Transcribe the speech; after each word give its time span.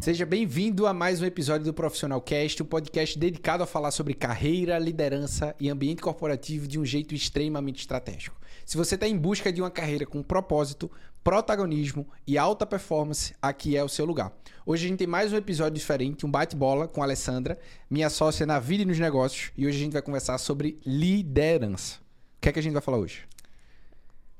Seja 0.00 0.26
bem-vindo 0.26 0.84
a 0.84 0.92
mais 0.92 1.22
um 1.22 1.24
episódio 1.26 1.64
do 1.64 1.72
Profissional 1.72 2.20
Cast, 2.20 2.60
um 2.60 2.66
podcast 2.66 3.16
dedicado 3.16 3.62
a 3.62 3.66
falar 3.66 3.92
sobre 3.92 4.14
carreira, 4.14 4.80
liderança 4.80 5.54
e 5.60 5.70
ambiente 5.70 6.02
corporativo 6.02 6.66
de 6.66 6.76
um 6.76 6.84
jeito 6.84 7.14
extremamente 7.14 7.78
estratégico. 7.78 8.36
Se 8.64 8.76
você 8.76 8.96
está 8.96 9.06
em 9.06 9.16
busca 9.16 9.52
de 9.52 9.62
uma 9.62 9.70
carreira 9.70 10.04
com 10.04 10.20
propósito, 10.20 10.90
protagonismo 11.22 12.08
e 12.26 12.36
alta 12.36 12.66
performance, 12.66 13.32
aqui 13.40 13.76
é 13.76 13.84
o 13.84 13.88
seu 13.88 14.04
lugar. 14.04 14.32
Hoje 14.64 14.86
a 14.86 14.88
gente 14.88 14.98
tem 14.98 15.06
mais 15.06 15.32
um 15.32 15.36
episódio 15.36 15.78
diferente, 15.78 16.26
um 16.26 16.30
bate-bola 16.30 16.88
com 16.88 17.00
a 17.00 17.04
Alessandra, 17.04 17.56
minha 17.88 18.10
sócia 18.10 18.44
na 18.44 18.58
vida 18.58 18.82
e 18.82 18.86
nos 18.86 18.98
negócios, 18.98 19.52
e 19.56 19.68
hoje 19.68 19.76
a 19.76 19.80
gente 19.84 19.92
vai 19.92 20.02
conversar 20.02 20.38
sobre 20.38 20.80
liderança. 20.84 22.05
O 22.46 22.48
que 22.48 22.50
é 22.50 22.52
que 22.52 22.58
a 22.60 22.62
gente 22.62 22.74
vai 22.74 22.82
falar 22.82 22.98
hoje? 22.98 23.26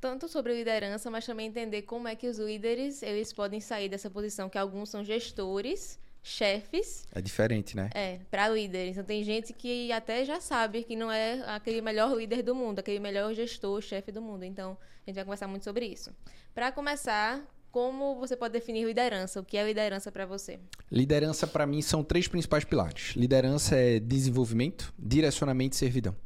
tanto 0.01 0.29
sobre 0.29 0.55
liderança, 0.55 1.11
mas 1.11 1.27
também 1.27 1.49
entender 1.49 1.83
como 1.83 2.07
é 2.07 2.15
que 2.15 2.29
os 2.29 2.39
líderes 2.39 3.03
eles 3.03 3.33
podem 3.33 3.59
sair 3.59 3.89
dessa 3.89 4.09
posição, 4.09 4.49
que 4.49 4.57
alguns 4.57 4.91
são 4.91 5.03
gestores, 5.03 5.99
chefes. 6.23 7.09
É 7.13 7.21
diferente, 7.21 7.75
né? 7.75 7.91
É, 7.93 8.21
para 8.31 8.49
líderes. 8.49 8.93
Então 8.93 9.05
tem 9.05 9.25
gente 9.25 9.53
que 9.53 9.91
até 9.91 10.25
já 10.25 10.41
sabe 10.41 10.85
que 10.85 10.95
não 10.95 11.11
é 11.11 11.43
aquele 11.49 11.81
melhor 11.81 12.17
líder 12.17 12.43
do 12.45 12.55
mundo, 12.55 12.79
aquele 12.79 13.01
melhor 13.01 13.35
gestor, 13.35 13.81
chefe 13.81 14.13
do 14.13 14.23
mundo. 14.23 14.45
Então 14.45 14.79
a 15.05 15.11
gente 15.11 15.17
vai 15.17 15.25
conversar 15.25 15.49
muito 15.49 15.65
sobre 15.65 15.87
isso. 15.87 16.15
Para 16.55 16.71
começar, 16.71 17.45
como 17.77 18.15
você 18.15 18.35
pode 18.35 18.55
definir 18.55 18.87
liderança? 18.87 19.39
O 19.39 19.45
que 19.45 19.55
é 19.55 19.63
liderança 19.63 20.11
para 20.11 20.25
você? 20.25 20.59
Liderança 20.91 21.47
para 21.47 21.67
mim 21.67 21.83
são 21.83 22.03
três 22.03 22.27
principais 22.27 22.65
pilares. 22.65 23.13
Liderança 23.15 23.77
é 23.77 24.01
desenvolvimento, 24.01 24.95
direcionamento 24.99 25.75
e 25.75 25.79
servidão. 25.79 26.17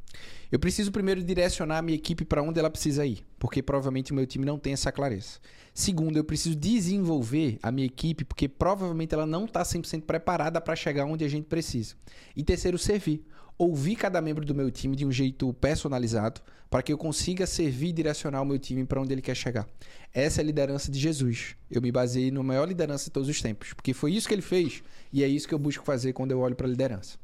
Eu 0.52 0.60
preciso 0.60 0.92
primeiro 0.92 1.20
direcionar 1.24 1.78
a 1.78 1.82
minha 1.82 1.96
equipe 1.96 2.24
para 2.24 2.41
onde 2.41 2.60
ela 2.60 2.70
precisa 2.70 3.05
ir, 3.05 3.27
porque 3.36 3.64
provavelmente 3.64 4.12
o 4.12 4.14
meu 4.14 4.28
time 4.28 4.44
não 4.44 4.60
tem 4.60 4.74
essa 4.74 4.92
clareza. 4.92 5.41
Segundo, 5.75 6.16
eu 6.16 6.22
preciso 6.22 6.55
desenvolver 6.55 7.58
a 7.64 7.72
minha 7.72 7.86
equipe, 7.86 8.25
porque 8.25 8.48
provavelmente 8.48 9.12
ela 9.12 9.27
não 9.27 9.44
está 9.44 9.62
100% 9.64 10.03
preparada 10.03 10.60
para 10.60 10.77
chegar 10.77 11.05
onde 11.05 11.25
a 11.25 11.28
gente 11.28 11.47
precisa. 11.47 11.97
E 12.36 12.44
terceiro, 12.44 12.78
servir. 12.78 13.25
Ouvir 13.61 13.94
cada 13.94 14.22
membro 14.22 14.42
do 14.42 14.55
meu 14.55 14.70
time 14.70 14.97
de 14.97 15.05
um 15.05 15.12
jeito 15.12 15.53
personalizado, 15.53 16.41
para 16.70 16.83
que 16.83 16.91
eu 16.91 16.97
consiga 16.97 17.47
servir 17.47 17.89
e 17.89 17.92
direcionar 17.92 18.41
o 18.41 18.44
meu 18.47 18.58
time 18.58 18.86
para 18.86 18.98
onde 18.98 19.12
ele 19.12 19.20
quer 19.20 19.34
chegar. 19.34 19.69
Essa 20.14 20.41
é 20.41 20.42
a 20.42 20.47
liderança 20.47 20.91
de 20.91 20.98
Jesus. 20.98 21.56
Eu 21.70 21.83
me 21.83 21.92
baseei 21.92 22.31
na 22.31 22.42
maior 22.42 22.66
liderança 22.66 23.05
de 23.05 23.11
todos 23.11 23.28
os 23.28 23.42
tempos, 23.42 23.75
porque 23.75 23.92
foi 23.92 24.14
isso 24.14 24.27
que 24.27 24.33
ele 24.33 24.41
fez 24.41 24.83
e 25.12 25.22
é 25.22 25.28
isso 25.28 25.47
que 25.47 25.53
eu 25.53 25.58
busco 25.58 25.84
fazer 25.84 26.14
quando 26.14 26.31
eu 26.31 26.41
olho 26.41 26.56
para 26.56 26.66
a 26.66 26.70
liderança. 26.70 27.19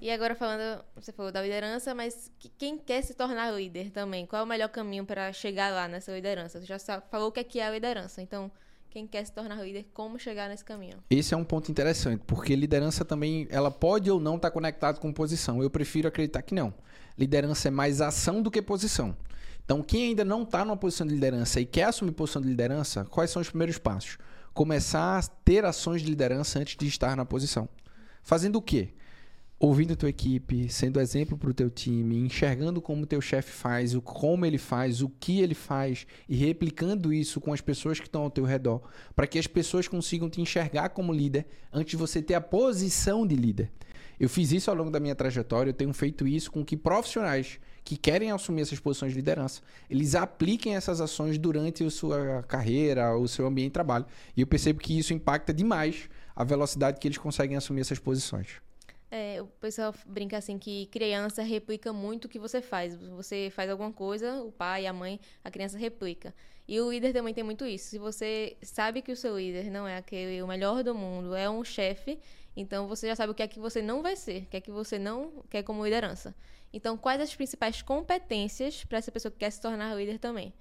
E 0.00 0.10
agora 0.10 0.34
falando, 0.34 0.82
você 0.96 1.12
falou 1.12 1.30
da 1.30 1.42
liderança, 1.42 1.94
mas 1.94 2.32
quem 2.56 2.78
quer 2.78 3.02
se 3.02 3.12
tornar 3.12 3.50
líder 3.50 3.90
também? 3.90 4.24
Qual 4.24 4.40
é 4.40 4.42
o 4.42 4.48
melhor 4.48 4.70
caminho 4.70 5.04
para 5.04 5.34
chegar 5.34 5.70
lá 5.70 5.86
nessa 5.86 6.12
liderança? 6.12 6.60
Você 6.60 6.64
já 6.66 6.78
falou 7.10 7.28
o 7.28 7.32
que 7.32 7.40
é, 7.40 7.44
que 7.44 7.60
é 7.60 7.66
a 7.66 7.70
liderança, 7.70 8.22
então 8.22 8.50
quem 8.94 9.08
quer 9.08 9.26
se 9.26 9.32
tornar 9.32 9.60
líder, 9.60 9.88
como 9.92 10.20
chegar 10.20 10.48
nesse 10.48 10.64
caminho? 10.64 10.98
Esse 11.10 11.34
é 11.34 11.36
um 11.36 11.42
ponto 11.42 11.68
interessante, 11.68 12.22
porque 12.24 12.54
liderança 12.54 13.04
também, 13.04 13.44
ela 13.50 13.68
pode 13.68 14.08
ou 14.08 14.20
não 14.20 14.36
estar 14.36 14.50
tá 14.50 14.54
conectada 14.54 15.00
com 15.00 15.12
posição. 15.12 15.60
Eu 15.60 15.68
prefiro 15.68 16.06
acreditar 16.06 16.42
que 16.42 16.54
não. 16.54 16.72
Liderança 17.18 17.66
é 17.66 17.70
mais 17.72 18.00
ação 18.00 18.40
do 18.40 18.52
que 18.52 18.62
posição. 18.62 19.16
Então, 19.64 19.82
quem 19.82 20.10
ainda 20.10 20.24
não 20.24 20.44
está 20.44 20.64
numa 20.64 20.76
posição 20.76 21.04
de 21.04 21.12
liderança 21.12 21.60
e 21.60 21.66
quer 21.66 21.86
assumir 21.86 22.12
posição 22.12 22.40
de 22.40 22.46
liderança, 22.46 23.04
quais 23.06 23.32
são 23.32 23.42
os 23.42 23.48
primeiros 23.48 23.78
passos? 23.78 24.16
Começar 24.52 25.18
a 25.18 25.22
ter 25.44 25.64
ações 25.64 26.00
de 26.00 26.08
liderança 26.08 26.60
antes 26.60 26.76
de 26.76 26.86
estar 26.86 27.16
na 27.16 27.24
posição. 27.24 27.68
Fazendo 28.22 28.56
o 28.56 28.62
quê? 28.62 28.94
Ouvindo 29.58 29.92
a 29.92 29.96
tua 29.96 30.08
equipe, 30.08 30.68
sendo 30.68 31.00
exemplo 31.00 31.38
para 31.38 31.50
o 31.50 31.54
teu 31.54 31.70
time, 31.70 32.18
enxergando 32.18 32.82
como 32.82 33.04
o 33.04 33.06
teu 33.06 33.20
chefe 33.20 33.50
faz, 33.50 33.94
o 33.94 34.02
como 34.02 34.44
ele 34.44 34.58
faz, 34.58 35.00
o 35.00 35.08
que 35.08 35.40
ele 35.40 35.54
faz 35.54 36.06
e 36.28 36.36
replicando 36.36 37.12
isso 37.12 37.40
com 37.40 37.52
as 37.52 37.60
pessoas 37.60 37.98
que 37.98 38.06
estão 38.06 38.22
ao 38.22 38.30
teu 38.30 38.44
redor, 38.44 38.82
para 39.14 39.26
que 39.26 39.38
as 39.38 39.46
pessoas 39.46 39.88
consigam 39.88 40.28
te 40.28 40.40
enxergar 40.40 40.90
como 40.90 41.12
líder 41.12 41.46
antes 41.72 41.92
de 41.92 41.96
você 41.96 42.20
ter 42.20 42.34
a 42.34 42.40
posição 42.40 43.26
de 43.26 43.36
líder. 43.36 43.70
Eu 44.18 44.28
fiz 44.28 44.52
isso 44.52 44.70
ao 44.70 44.76
longo 44.76 44.90
da 44.90 45.00
minha 45.00 45.14
trajetória, 45.14 45.70
eu 45.70 45.74
tenho 45.74 45.92
feito 45.92 46.26
isso 46.26 46.50
com 46.50 46.64
que 46.64 46.76
profissionais 46.76 47.58
que 47.84 47.96
querem 47.96 48.30
assumir 48.30 48.62
essas 48.62 48.80
posições 48.80 49.12
de 49.12 49.18
liderança, 49.18 49.60
eles 49.90 50.14
apliquem 50.14 50.74
essas 50.74 51.00
ações 51.00 51.36
durante 51.36 51.84
a 51.84 51.90
sua 51.90 52.42
carreira, 52.44 53.14
o 53.16 53.28
seu 53.28 53.46
ambiente 53.46 53.68
de 53.68 53.74
trabalho. 53.74 54.06
E 54.36 54.40
eu 54.40 54.46
percebo 54.46 54.80
que 54.80 54.98
isso 54.98 55.12
impacta 55.12 55.52
demais 55.52 56.08
a 56.34 56.42
velocidade 56.44 56.98
que 56.98 57.06
eles 57.06 57.18
conseguem 57.18 57.56
assumir 57.56 57.82
essas 57.82 57.98
posições. 57.98 58.63
É, 59.10 59.40
o 59.40 59.46
pessoal 59.46 59.94
brinca 60.06 60.36
assim 60.36 60.58
que 60.58 60.86
criança 60.86 61.42
replica 61.42 61.92
muito 61.92 62.24
o 62.24 62.28
que 62.28 62.38
você 62.38 62.60
faz. 62.60 62.96
Você 62.96 63.50
faz 63.54 63.70
alguma 63.70 63.92
coisa, 63.92 64.42
o 64.42 64.50
pai, 64.50 64.86
a 64.86 64.92
mãe, 64.92 65.20
a 65.42 65.50
criança 65.50 65.78
replica. 65.78 66.34
E 66.66 66.80
o 66.80 66.90
líder 66.90 67.12
também 67.12 67.34
tem 67.34 67.44
muito 67.44 67.64
isso. 67.66 67.90
Se 67.90 67.98
você 67.98 68.56
sabe 68.62 69.02
que 69.02 69.12
o 69.12 69.16
seu 69.16 69.38
líder 69.38 69.70
não 69.70 69.86
é 69.86 69.96
aquele 69.96 70.42
o 70.42 70.46
melhor 70.46 70.82
do 70.82 70.94
mundo, 70.94 71.34
é 71.34 71.48
um 71.48 71.62
chefe, 71.62 72.18
então 72.56 72.88
você 72.88 73.06
já 73.06 73.14
sabe 73.14 73.32
o 73.32 73.34
que 73.34 73.42
é 73.42 73.46
que 73.46 73.60
você 73.60 73.82
não 73.82 74.02
vai 74.02 74.16
ser, 74.16 74.42
o 74.42 74.46
que 74.46 74.56
é 74.56 74.60
que 74.60 74.70
você 74.70 74.98
não 74.98 75.44
quer 75.50 75.62
como 75.62 75.84
liderança. 75.84 76.34
Então, 76.72 76.96
quais 76.96 77.20
as 77.20 77.34
principais 77.34 77.82
competências 77.82 78.84
para 78.84 78.98
essa 78.98 79.12
pessoa 79.12 79.30
que 79.30 79.38
quer 79.38 79.50
se 79.50 79.60
tornar 79.60 79.94
líder 79.94 80.18
também? 80.18 80.52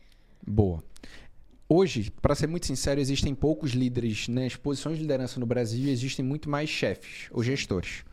Boa. 0.45 0.83
Hoje, 1.67 2.11
para 2.21 2.35
ser 2.35 2.45
muito 2.45 2.67
sincero, 2.67 2.99
existem 2.99 3.33
poucos 3.33 3.71
líderes 3.71 4.27
nas 4.27 4.55
posições 4.55 4.97
de 4.97 5.01
liderança 5.01 5.39
no 5.39 5.45
Brasil 5.45 5.89
existem 5.89 6.23
muito 6.23 6.49
mais 6.49 6.69
chefes 6.69 7.29
ou 7.31 7.41
gestores. 7.41 8.03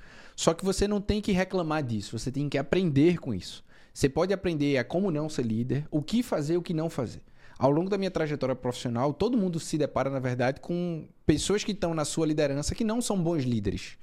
Só 0.40 0.54
que 0.54 0.64
você 0.64 0.88
não 0.88 1.02
tem 1.02 1.20
que 1.20 1.32
reclamar 1.32 1.82
disso, 1.82 2.18
você 2.18 2.32
tem 2.32 2.48
que 2.48 2.56
aprender 2.56 3.18
com 3.18 3.34
isso. 3.34 3.62
Você 3.92 4.08
pode 4.08 4.32
aprender 4.32 4.78
a 4.78 4.82
como 4.82 5.10
não 5.10 5.28
ser 5.28 5.44
líder, 5.44 5.86
o 5.90 6.00
que 6.00 6.22
fazer 6.22 6.54
e 6.54 6.56
o 6.56 6.62
que 6.62 6.72
não 6.72 6.88
fazer. 6.88 7.20
Ao 7.58 7.70
longo 7.70 7.90
da 7.90 7.98
minha 7.98 8.10
trajetória 8.10 8.56
profissional, 8.56 9.12
todo 9.12 9.36
mundo 9.36 9.60
se 9.60 9.76
depara, 9.76 10.08
na 10.08 10.18
verdade, 10.18 10.58
com 10.62 11.06
pessoas 11.26 11.62
que 11.62 11.72
estão 11.72 11.92
na 11.92 12.06
sua 12.06 12.26
liderança 12.26 12.74
que 12.74 12.84
não 12.84 13.02
são 13.02 13.22
bons 13.22 13.44
líderes. 13.44 13.98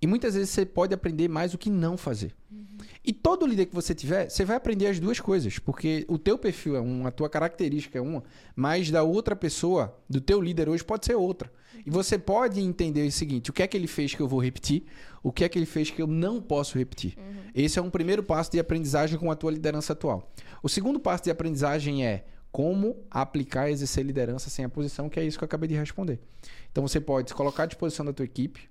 E 0.00 0.06
muitas 0.06 0.34
vezes 0.34 0.50
você 0.50 0.66
pode 0.66 0.92
aprender 0.92 1.28
mais 1.28 1.54
o 1.54 1.58
que 1.58 1.70
não 1.70 1.96
fazer. 1.96 2.34
Uhum. 2.50 2.66
E 3.04 3.12
todo 3.12 3.46
líder 3.46 3.66
que 3.66 3.74
você 3.74 3.94
tiver, 3.94 4.28
você 4.28 4.44
vai 4.44 4.56
aprender 4.56 4.88
as 4.88 5.00
duas 5.00 5.20
coisas, 5.20 5.58
porque 5.58 6.04
o 6.08 6.18
teu 6.18 6.36
perfil 6.36 6.76
é 6.76 6.80
uma, 6.80 7.08
a 7.08 7.12
tua 7.12 7.30
característica 7.30 7.98
é 7.98 8.02
uma, 8.02 8.22
mas 8.54 8.90
da 8.90 9.02
outra 9.02 9.34
pessoa, 9.34 9.96
do 10.08 10.20
teu 10.20 10.40
líder 10.40 10.68
hoje 10.68 10.84
pode 10.84 11.06
ser 11.06 11.14
outra. 11.14 11.50
E 11.84 11.90
você 11.90 12.18
pode 12.18 12.60
entender 12.60 13.06
o 13.06 13.12
seguinte, 13.12 13.50
o 13.50 13.52
que 13.52 13.62
é 13.62 13.66
que 13.66 13.76
ele 13.76 13.86
fez 13.86 14.14
que 14.14 14.20
eu 14.20 14.26
vou 14.26 14.42
repetir, 14.42 14.84
o 15.22 15.30
que 15.30 15.44
é 15.44 15.48
que 15.48 15.58
ele 15.58 15.66
fez 15.66 15.90
que 15.90 16.02
eu 16.02 16.06
não 16.06 16.42
posso 16.42 16.76
repetir. 16.76 17.16
Uhum. 17.16 17.50
Esse 17.54 17.78
é 17.78 17.82
um 17.82 17.90
primeiro 17.90 18.22
passo 18.22 18.50
de 18.50 18.58
aprendizagem 18.58 19.18
com 19.18 19.30
a 19.30 19.36
tua 19.36 19.52
liderança 19.52 19.92
atual. 19.92 20.32
O 20.62 20.68
segundo 20.68 20.98
passo 20.98 21.24
de 21.24 21.30
aprendizagem 21.30 22.04
é 22.04 22.24
como 22.50 22.96
aplicar 23.10 23.68
e 23.68 23.72
exercer 23.72 24.04
liderança 24.04 24.50
sem 24.50 24.64
a 24.64 24.68
posição, 24.68 25.08
que 25.08 25.20
é 25.20 25.24
isso 25.24 25.38
que 25.38 25.44
eu 25.44 25.46
acabei 25.46 25.68
de 25.68 25.74
responder. 25.74 26.18
Então 26.72 26.86
você 26.86 27.00
pode 27.00 27.30
se 27.30 27.34
colocar 27.34 27.64
à 27.64 27.66
disposição 27.66 28.04
da 28.04 28.12
tua 28.12 28.24
equipe, 28.24 28.68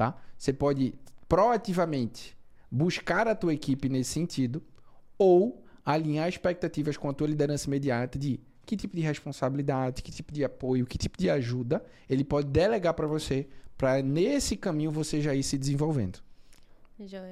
tá? 0.00 0.16
Você 0.38 0.50
pode 0.50 0.94
proativamente 1.28 2.34
buscar 2.70 3.28
a 3.28 3.34
tua 3.34 3.52
equipe 3.52 3.86
nesse 3.86 4.12
sentido 4.12 4.62
ou 5.18 5.62
alinhar 5.84 6.26
expectativas 6.26 6.96
com 6.96 7.10
a 7.10 7.12
tua 7.12 7.26
liderança 7.26 7.66
imediata 7.66 8.18
de 8.18 8.40
que 8.64 8.78
tipo 8.78 8.96
de 8.96 9.02
responsabilidade, 9.02 10.02
que 10.02 10.10
tipo 10.10 10.32
de 10.32 10.42
apoio, 10.42 10.86
que 10.86 10.96
tipo 10.96 11.18
de 11.18 11.28
ajuda 11.28 11.84
ele 12.08 12.24
pode 12.24 12.46
delegar 12.48 12.94
para 12.94 13.06
você, 13.06 13.46
para 13.76 14.00
nesse 14.00 14.56
caminho 14.56 14.90
você 14.90 15.20
já 15.20 15.34
ir 15.34 15.42
se 15.42 15.58
desenvolvendo. 15.58 16.18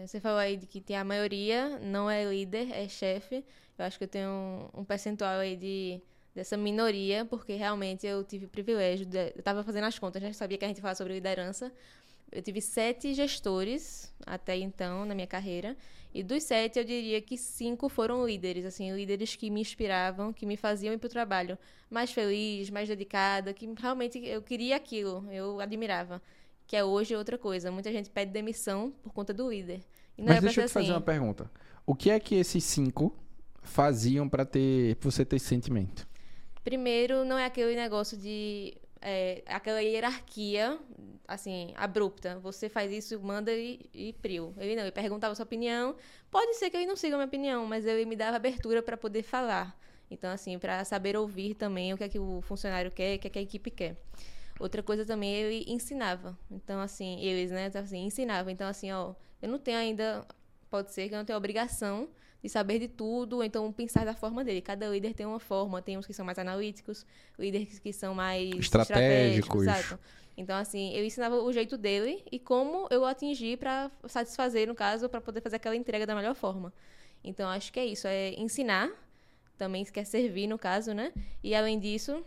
Você 0.07 0.21
falou 0.21 0.39
aí 0.39 0.59
de 0.59 0.67
que 0.67 0.93
a 0.93 1.05
maioria 1.05 1.79
não 1.79 2.11
é 2.11 2.23
líder, 2.23 2.71
é 2.73 2.87
chefe. 2.87 3.43
Eu 3.79 3.85
acho 3.87 3.97
que 3.97 4.05
eu 4.05 4.09
tenho 4.09 4.69
um, 4.75 4.85
percentual 4.85 5.41
aí 5.41 5.57
de 5.57 6.03
dessa 6.35 6.57
minoria, 6.57 7.25
porque 7.25 7.55
realmente 7.55 8.07
eu 8.07 8.23
tive 8.23 8.45
o 8.45 8.49
privilégio, 8.49 9.07
de, 9.07 9.19
eu 9.19 9.39
estava 9.39 9.65
fazendo 9.65 9.85
as 9.85 9.99
contas, 9.99 10.23
já 10.23 10.33
sabia 10.35 10.57
que 10.57 10.65
a 10.65 10.69
gente 10.69 10.81
fala 10.81 10.95
sobre 10.95 11.15
liderança, 11.15 11.73
eu 12.31 12.43
tive 12.43 12.61
sete 12.61 13.15
gestores 13.15 14.13
até 14.27 14.57
então 14.57 15.05
na 15.05 15.15
minha 15.15 15.27
carreira. 15.27 15.77
E 16.13 16.23
dos 16.23 16.43
sete, 16.43 16.79
eu 16.79 16.85
diria 16.85 17.21
que 17.21 17.37
cinco 17.37 17.89
foram 17.89 18.27
líderes, 18.27 18.65
assim, 18.65 18.95
líderes 18.95 19.37
que 19.37 19.51
me 19.51 19.61
inspiravam, 19.61 20.33
que 20.33 20.47
me 20.47 20.57
faziam 20.57 20.95
ir 20.95 20.99
para 20.99 21.07
o 21.07 21.11
trabalho 21.11 21.59
mais 21.91 22.11
feliz, 22.11 22.71
mais 22.71 22.89
dedicada, 22.89 23.53
que 23.53 23.69
realmente 23.79 24.19
eu 24.25 24.43
queria 24.43 24.77
aquilo, 24.77 25.25
eu 25.31 25.61
admirava. 25.61 26.21
Que 26.67 26.77
é 26.77 26.85
hoje 26.85 27.15
outra 27.15 27.39
coisa. 27.39 27.71
Muita 27.71 27.91
gente 27.93 28.11
pede 28.11 28.31
demissão 28.33 28.93
por 29.03 29.13
conta 29.13 29.33
do 29.33 29.51
líder. 29.51 29.81
Mas 30.19 30.37
é 30.37 30.41
deixa 30.41 30.61
eu 30.61 30.65
te 30.65 30.67
assim. 30.67 30.75
fazer 30.75 30.93
uma 30.93 31.01
pergunta. 31.01 31.51
O 31.87 31.95
que 31.95 32.11
é 32.11 32.21
que 32.21 32.35
esses 32.35 32.63
cinco 32.65 33.15
faziam 33.63 34.29
para 34.29 34.45
ter 34.45 34.97
pra 34.97 35.11
você 35.11 35.25
ter 35.25 35.37
esse 35.37 35.47
sentimento? 35.47 36.07
Primeiro, 36.63 37.25
não 37.25 37.39
é 37.39 37.47
aquele 37.47 37.75
negócio 37.75 38.19
de 38.19 38.77
é, 39.01 39.43
aquela 39.47 39.83
hierarquia, 39.83 40.79
assim, 41.27 41.73
abrupta. 41.77 42.39
Você 42.41 42.69
faz 42.69 42.91
isso, 42.93 43.21
manda 43.21 43.53
e, 43.53 43.89
e 43.93 44.13
prio. 44.15 44.55
Ele 44.59 44.77
não, 44.77 44.83
ele 44.83 44.93
perguntava 44.93 45.35
sua 45.35 45.45
opinião. 45.45 45.97
Pode 46.31 46.55
ser 46.55 46.71
que 46.71 46.77
ele 46.77 46.87
não 46.87 46.97
siga 46.97 47.15
a 47.15 47.19
minha 47.19 47.27
opinião, 47.27 47.67
mas 47.67 47.87
ele 47.87 48.05
me 48.05 48.17
dava 48.17 48.37
abertura 48.37 48.83
para 48.83 48.97
poder 48.97 49.23
falar. 49.23 49.79
Então, 50.11 50.31
assim, 50.31 50.59
para 50.59 50.85
saber 50.85 51.17
ouvir 51.17 51.55
também 51.55 51.93
o 51.93 51.99
que 51.99 52.05
é 52.05 52.09
que 52.09 52.19
o 52.19 52.41
funcionário 52.43 52.91
quer, 52.91 53.17
o 53.17 53.19
que 53.19 53.27
é 53.27 53.31
que 53.31 53.39
a 53.39 53.43
equipe 53.43 53.71
quer. 53.71 53.97
Outra 54.59 54.83
coisa 54.83 55.05
também, 55.05 55.33
ele 55.35 55.71
ensinava. 55.71 56.37
Então, 56.51 56.81
assim, 56.81 57.21
eles, 57.21 57.51
né, 57.51 57.71
assim, 57.75 58.07
ensinavam. 58.07 58.51
Então, 58.51 58.69
assim, 58.69 58.91
ó, 58.91 59.15
eu 59.41 59.49
não 59.49 59.59
tenho 59.59 59.79
ainda, 59.79 60.27
pode 60.71 60.93
ser 60.93 61.09
que 61.09 61.15
eu 61.15 61.19
não 61.19 61.25
tenho 61.25 61.37
obrigação 61.37 62.09
de 62.43 62.49
saber 62.49 62.79
de 62.79 62.89
tudo, 62.89 63.43
então 63.43 63.73
pensar 63.73 64.05
da 64.05 64.15
forma 64.15 64.45
dele. 64.45 64.61
Cada 64.61 64.89
líder 64.89 65.15
tem 65.15 65.27
uma 65.27 65.41
forma, 65.41 65.83
tem 65.83 65.99
uns 65.99 66.07
que 66.07 66.13
são 66.15 66.25
mais 66.25 66.39
analíticos, 66.39 67.05
líderes 67.39 67.79
que 67.79 67.93
são 67.93 68.15
mais 68.15 68.51
Estratégicos. 68.57 69.63
exato. 69.63 69.99
Então, 70.37 70.57
assim, 70.57 70.95
eu 70.95 71.05
ensinava 71.05 71.35
o 71.43 71.53
jeito 71.53 71.77
dele 71.77 72.23
e 72.31 72.39
como 72.39 72.87
eu 72.91 73.05
atingir 73.05 73.59
para 73.59 73.91
satisfazer, 74.07 74.69
no 74.69 74.75
caso, 74.75 75.09
para 75.09 75.21
poder 75.21 75.41
fazer 75.41 75.57
aquela 75.57 75.75
entrega 75.75 76.07
da 76.07 76.15
melhor 76.15 76.35
forma. 76.37 76.73
Então, 77.25 77.49
acho 77.51 77.73
que 77.73 77.81
é 77.81 77.85
isso, 77.87 78.07
é 78.07 78.31
ensinar, 78.35 78.89
também 79.57 79.85
quer 79.85 80.05
servir, 80.05 80.47
no 80.47 80.57
caso, 80.57 80.95
né? 80.95 81.13
E, 81.43 81.57
além 81.57 81.81
disso, 81.81 82.25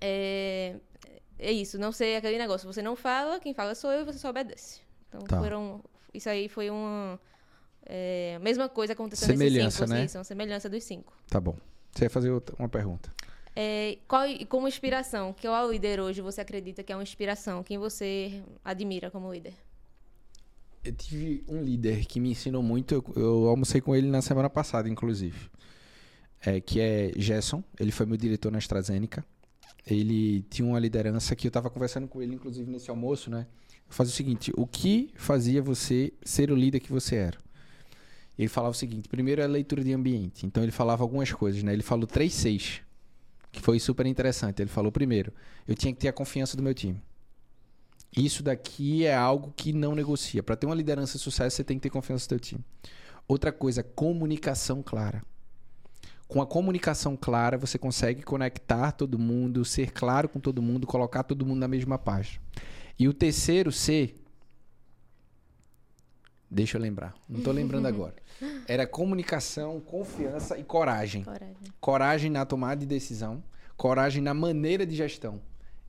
é, 0.00 0.76
é 1.38 1.52
isso, 1.52 1.78
não 1.78 1.92
ser 1.92 2.16
aquele 2.16 2.38
negócio, 2.38 2.66
você 2.66 2.80
não 2.80 2.96
fala, 2.96 3.38
quem 3.38 3.52
fala 3.52 3.74
sou 3.74 3.92
eu 3.92 4.00
e 4.00 4.04
você 4.04 4.18
só 4.18 4.30
obedece. 4.30 4.80
Então, 5.08 5.20
Tá. 5.20 5.38
foram... 5.38 5.84
Isso 6.14 6.30
aí 6.30 6.48
foi 6.48 6.70
uma... 6.70 7.20
É, 7.86 8.38
mesma 8.40 8.68
coisa 8.68 8.92
aconteceu 8.94 9.26
Semelhança, 9.26 9.64
nesses 9.64 9.78
cinco, 9.78 9.90
né? 9.90 10.02
sim, 10.02 10.08
são 10.08 10.24
semelhança 10.24 10.68
dos 10.68 10.82
cinco. 10.84 11.12
Tá 11.28 11.40
bom. 11.40 11.56
Você 11.92 12.04
ia 12.06 12.10
fazer 12.10 12.30
outra- 12.30 12.56
uma 12.58 12.68
pergunta. 12.68 13.12
É, 13.54 13.98
qual, 14.08 14.26
e 14.26 14.44
como 14.46 14.66
inspiração, 14.66 15.32
que 15.32 15.46
é 15.46 15.50
o 15.50 15.70
líder 15.70 16.00
hoje 16.00 16.20
você 16.20 16.40
acredita 16.40 16.82
que 16.82 16.92
é 16.92 16.96
uma 16.96 17.02
inspiração? 17.02 17.62
Quem 17.62 17.78
você 17.78 18.42
admira 18.64 19.10
como 19.10 19.32
líder? 19.32 19.54
Eu 20.82 20.92
tive 20.92 21.44
um 21.48 21.62
líder 21.62 22.04
que 22.04 22.18
me 22.20 22.30
ensinou 22.30 22.62
muito. 22.62 22.94
Eu, 22.94 23.04
eu 23.16 23.48
almocei 23.48 23.80
com 23.80 23.94
ele 23.94 24.08
na 24.08 24.20
semana 24.20 24.50
passada, 24.50 24.88
inclusive. 24.88 25.48
É, 26.44 26.60
que 26.60 26.80
é 26.80 27.12
Gerson. 27.16 27.62
Ele 27.78 27.90
foi 27.92 28.04
meu 28.06 28.16
diretor 28.16 28.50
na 28.52 28.58
AstraZeneca. 28.58 29.24
Ele 29.86 30.42
tinha 30.50 30.66
uma 30.66 30.78
liderança 30.78 31.34
que 31.36 31.46
eu 31.46 31.48
estava 31.50 31.70
conversando 31.70 32.08
com 32.08 32.20
ele, 32.20 32.34
inclusive, 32.34 32.70
nesse 32.70 32.90
almoço, 32.90 33.30
né? 33.30 33.46
Eu 33.86 33.92
fazia 33.94 34.12
o 34.12 34.16
seguinte: 34.16 34.52
o 34.56 34.66
que 34.66 35.10
fazia 35.16 35.62
você 35.62 36.12
ser 36.22 36.50
o 36.50 36.56
líder 36.56 36.80
que 36.80 36.90
você 36.92 37.16
era? 37.16 37.38
Ele 38.38 38.48
falava 38.48 38.72
o 38.72 38.78
seguinte: 38.78 39.08
primeiro 39.08 39.40
é 39.40 39.44
a 39.44 39.48
leitura 39.48 39.82
de 39.82 39.92
ambiente. 39.92 40.46
Então 40.46 40.62
ele 40.62 40.72
falava 40.72 41.02
algumas 41.02 41.32
coisas, 41.32 41.62
né? 41.62 41.72
Ele 41.72 41.82
falou 41.82 42.06
três 42.06 42.34
seis, 42.34 42.82
que 43.52 43.60
foi 43.60 43.78
super 43.78 44.06
interessante. 44.06 44.60
Ele 44.62 44.70
falou 44.70 44.90
primeiro: 44.90 45.32
eu 45.66 45.74
tinha 45.74 45.92
que 45.92 46.00
ter 46.00 46.08
a 46.08 46.12
confiança 46.12 46.56
do 46.56 46.62
meu 46.62 46.74
time. 46.74 47.00
Isso 48.16 48.42
daqui 48.42 49.04
é 49.04 49.14
algo 49.14 49.52
que 49.56 49.72
não 49.72 49.94
negocia. 49.94 50.42
Para 50.42 50.54
ter 50.54 50.66
uma 50.66 50.74
liderança 50.74 51.18
de 51.18 51.24
sucesso, 51.24 51.56
você 51.56 51.64
tem 51.64 51.78
que 51.78 51.82
ter 51.82 51.90
confiança 51.90 52.26
no 52.26 52.28
seu 52.28 52.40
time. 52.40 52.64
Outra 53.26 53.50
coisa, 53.50 53.82
comunicação 53.82 54.82
clara. 54.82 55.22
Com 56.28 56.40
a 56.40 56.46
comunicação 56.46 57.16
clara, 57.16 57.58
você 57.58 57.76
consegue 57.76 58.22
conectar 58.22 58.92
todo 58.92 59.18
mundo, 59.18 59.64
ser 59.64 59.92
claro 59.92 60.28
com 60.28 60.40
todo 60.40 60.62
mundo, 60.62 60.86
colocar 60.86 61.22
todo 61.22 61.44
mundo 61.44 61.58
na 61.58 61.68
mesma 61.68 61.98
página. 61.98 62.40
E 62.98 63.08
o 63.08 63.12
terceiro 63.12 63.72
C, 63.72 64.14
deixa 66.54 66.78
eu 66.78 66.82
lembrar, 66.82 67.14
não 67.28 67.38
estou 67.38 67.52
lembrando 67.52 67.86
agora. 67.88 68.14
Era 68.66 68.86
comunicação, 68.86 69.80
confiança 69.80 70.56
e 70.58 70.64
coragem. 70.64 71.24
Coragem. 71.24 71.56
Coragem 71.80 72.30
na 72.30 72.46
tomada 72.46 72.80
de 72.80 72.86
decisão, 72.86 73.42
coragem 73.76 74.22
na 74.22 74.32
maneira 74.32 74.86
de 74.86 74.94
gestão 74.94 75.40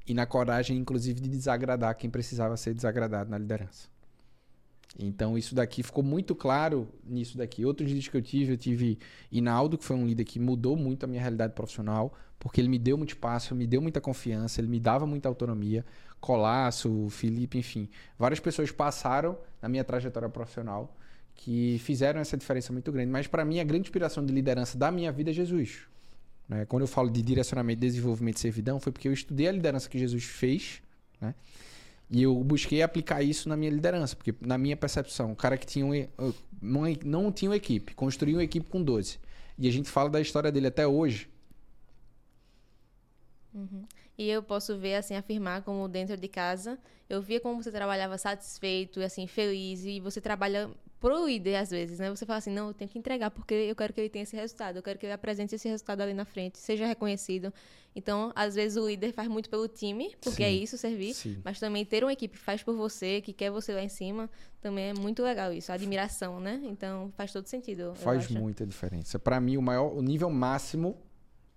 e 0.07 0.13
na 0.13 0.25
coragem, 0.25 0.77
inclusive, 0.77 1.19
de 1.19 1.29
desagradar 1.29 1.95
quem 1.95 2.09
precisava 2.09 2.57
ser 2.57 2.73
desagradado 2.73 3.29
na 3.29 3.37
liderança. 3.37 3.87
Então, 4.97 5.37
isso 5.37 5.53
daqui 5.53 5.83
ficou 5.83 6.03
muito 6.03 6.33
claro 6.33 6.87
nisso 7.03 7.37
daqui. 7.37 7.65
Outros 7.65 7.87
líderes 7.87 8.07
que 8.07 8.15
eu 8.15 8.21
tive, 8.21 8.53
eu 8.53 8.57
tive 8.57 8.97
Inaldo, 9.31 9.77
que 9.77 9.83
foi 9.83 9.95
um 9.95 10.05
líder 10.05 10.23
que 10.23 10.39
mudou 10.39 10.77
muito 10.77 11.03
a 11.03 11.07
minha 11.07 11.19
realidade 11.19 11.53
profissional, 11.53 12.13
porque 12.39 12.61
ele 12.61 12.69
me 12.69 12.79
deu 12.79 12.97
muito 12.97 13.09
espaço, 13.09 13.53
me 13.53 13.67
deu 13.67 13.81
muita 13.81 13.99
confiança, 13.99 14.61
ele 14.61 14.69
me 14.69 14.79
dava 14.79 15.05
muita 15.05 15.27
autonomia. 15.27 15.85
Colasso, 16.25 17.07
Felipe, 17.11 17.59
enfim. 17.59 17.87
Várias 18.17 18.39
pessoas 18.39 18.71
passaram 18.71 19.37
na 19.61 19.69
minha 19.69 19.83
trajetória 19.83 20.27
profissional 20.27 20.91
que 21.35 21.77
fizeram 21.83 22.19
essa 22.19 22.35
diferença 22.35 22.73
muito 22.73 22.91
grande. 22.91 23.11
Mas, 23.11 23.27
para 23.27 23.45
mim, 23.45 23.59
a 23.59 23.63
grande 23.63 23.83
inspiração 23.83 24.25
de 24.25 24.33
liderança 24.33 24.75
da 24.75 24.91
minha 24.91 25.11
vida 25.11 25.29
é 25.29 25.33
Jesus. 25.33 25.81
Né? 26.49 26.65
Quando 26.65 26.81
eu 26.81 26.87
falo 26.87 27.11
de 27.11 27.21
direcionamento, 27.21 27.79
desenvolvimento 27.79 28.37
e 28.37 28.39
servidão, 28.39 28.79
foi 28.79 28.91
porque 28.91 29.07
eu 29.07 29.13
estudei 29.13 29.47
a 29.47 29.51
liderança 29.51 29.87
que 29.87 29.99
Jesus 29.99 30.23
fez, 30.23 30.81
né? 31.21 31.35
E 32.09 32.23
eu 32.23 32.35
busquei 32.43 32.81
aplicar 32.81 33.21
isso 33.21 33.47
na 33.47 33.55
minha 33.55 33.69
liderança, 33.69 34.15
porque 34.15 34.33
na 34.41 34.57
minha 34.57 34.75
percepção, 34.77 35.31
o 35.31 35.35
cara 35.35 35.57
que 35.57 35.65
tinha 35.65 35.85
um, 35.85 35.93
e- 35.93 36.09
não, 36.59 36.81
não 37.03 37.31
tinha 37.31 37.51
uma 37.51 37.57
equipe, 37.57 37.93
construiu 37.93 38.37
uma 38.37 38.43
equipe 38.43 38.67
com 38.67 38.81
12. 38.81 39.19
E 39.59 39.67
a 39.67 39.71
gente 39.71 39.89
fala 39.89 40.09
da 40.09 40.19
história 40.19 40.51
dele 40.51 40.67
até 40.67 40.87
hoje. 40.87 41.29
E 44.17 44.29
eu 44.29 44.41
posso 44.41 44.77
ver, 44.77 44.95
assim, 44.95 45.15
afirmar 45.15 45.61
como 45.63 45.87
dentro 45.87 46.15
de 46.15 46.27
casa, 46.27 46.79
eu 47.09 47.21
via 47.21 47.39
como 47.39 47.61
você 47.61 47.71
trabalhava 47.71 48.17
satisfeito 48.17 48.99
e, 48.99 49.03
assim, 49.03 49.27
feliz, 49.27 49.83
e 49.83 49.99
você 49.99 50.21
trabalha 50.21 50.69
pro 50.99 51.25
líder, 51.27 51.57
às 51.57 51.69
vezes, 51.69 51.99
né? 51.99 52.09
Você 52.09 52.25
fala 52.25 52.39
assim, 52.39 52.49
não, 52.49 52.69
eu 52.69 52.73
tenho 52.73 52.89
que 52.89 52.97
entregar, 52.97 53.29
porque 53.29 53.53
eu 53.53 53.75
quero 53.75 53.93
que 53.93 54.01
ele 54.01 54.09
tenha 54.09 54.23
esse 54.23 54.35
resultado, 54.35 54.77
eu 54.77 54.81
quero 54.81 54.97
que 54.97 55.05
ele 55.05 55.13
apresente 55.13 55.53
esse 55.53 55.67
resultado 55.67 56.01
ali 56.01 56.13
na 56.13 56.25
frente, 56.25 56.57
seja 56.57 56.85
reconhecido. 56.85 57.53
Então, 57.95 58.31
às 58.35 58.55
vezes, 58.55 58.77
o 58.77 58.87
líder 58.87 59.13
faz 59.13 59.27
muito 59.27 59.49
pelo 59.49 59.67
time, 59.67 60.15
porque 60.21 60.43
é 60.43 60.49
Sim. 60.49 60.63
isso, 60.63 60.77
servir, 60.77 61.13
Sim. 61.13 61.41
mas 61.43 61.59
também 61.59 61.85
ter 61.85 62.03
uma 62.03 62.11
equipe 62.11 62.35
que 62.35 62.43
faz 62.43 62.63
por 62.63 62.75
você, 62.75 63.21
que 63.21 63.33
quer 63.33 63.51
você 63.51 63.73
lá 63.73 63.83
em 63.83 63.89
cima, 63.89 64.29
também 64.61 64.89
é 64.89 64.93
muito 64.93 65.21
legal 65.21 65.53
isso, 65.53 65.71
a 65.71 65.75
admiração, 65.75 66.39
né? 66.39 66.59
Então, 66.63 67.11
faz 67.15 67.31
todo 67.31 67.45
sentido, 67.47 67.93
Faz 67.95 68.29
muita 68.29 68.65
diferença. 68.65 69.19
Para 69.19 69.39
mim, 69.39 69.57
o 69.57 69.61
maior, 69.61 69.93
o 69.93 70.01
nível 70.01 70.29
máximo 70.29 70.97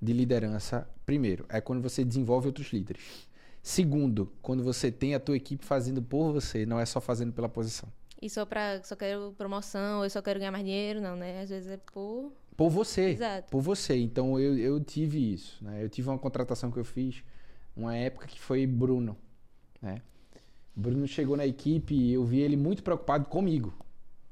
de 0.00 0.12
liderança, 0.12 0.88
primeiro, 1.04 1.44
é 1.48 1.60
quando 1.60 1.82
você 1.82 2.04
desenvolve 2.04 2.46
outros 2.46 2.72
líderes. 2.72 3.28
Segundo, 3.62 4.32
quando 4.40 4.62
você 4.62 4.90
tem 4.90 5.14
a 5.14 5.20
tua 5.20 5.36
equipe 5.36 5.64
fazendo 5.64 6.00
por 6.00 6.32
você, 6.32 6.64
não 6.64 6.78
é 6.78 6.86
só 6.86 7.00
fazendo 7.00 7.32
pela 7.32 7.48
posição. 7.48 7.88
E 8.20 8.28
só 8.28 8.44
pra, 8.44 8.82
só 8.82 8.96
quero 8.96 9.34
promoção, 9.36 10.02
eu 10.02 10.10
só 10.10 10.22
quero 10.22 10.38
ganhar 10.38 10.50
mais 10.52 10.64
dinheiro, 10.64 11.00
não, 11.00 11.16
né? 11.16 11.40
Às 11.42 11.50
vezes 11.50 11.70
é 11.70 11.76
por... 11.76 12.32
Por 12.56 12.70
você. 12.70 13.10
Exato. 13.10 13.50
Por 13.50 13.60
você. 13.60 13.96
Então 13.96 14.38
eu, 14.38 14.58
eu 14.58 14.80
tive 14.80 15.32
isso. 15.32 15.62
Né? 15.62 15.84
Eu 15.84 15.88
tive 15.88 16.08
uma 16.08 16.18
contratação 16.18 16.70
que 16.72 16.78
eu 16.78 16.84
fiz, 16.84 17.22
uma 17.76 17.94
época 17.96 18.26
que 18.26 18.40
foi 18.40 18.66
Bruno. 18.66 19.16
Né? 19.80 20.02
Bruno 20.74 21.06
chegou 21.06 21.36
na 21.36 21.46
equipe 21.46 21.94
e 21.94 22.12
eu 22.12 22.24
vi 22.24 22.40
ele 22.40 22.56
muito 22.56 22.82
preocupado 22.82 23.28
comigo. 23.28 23.72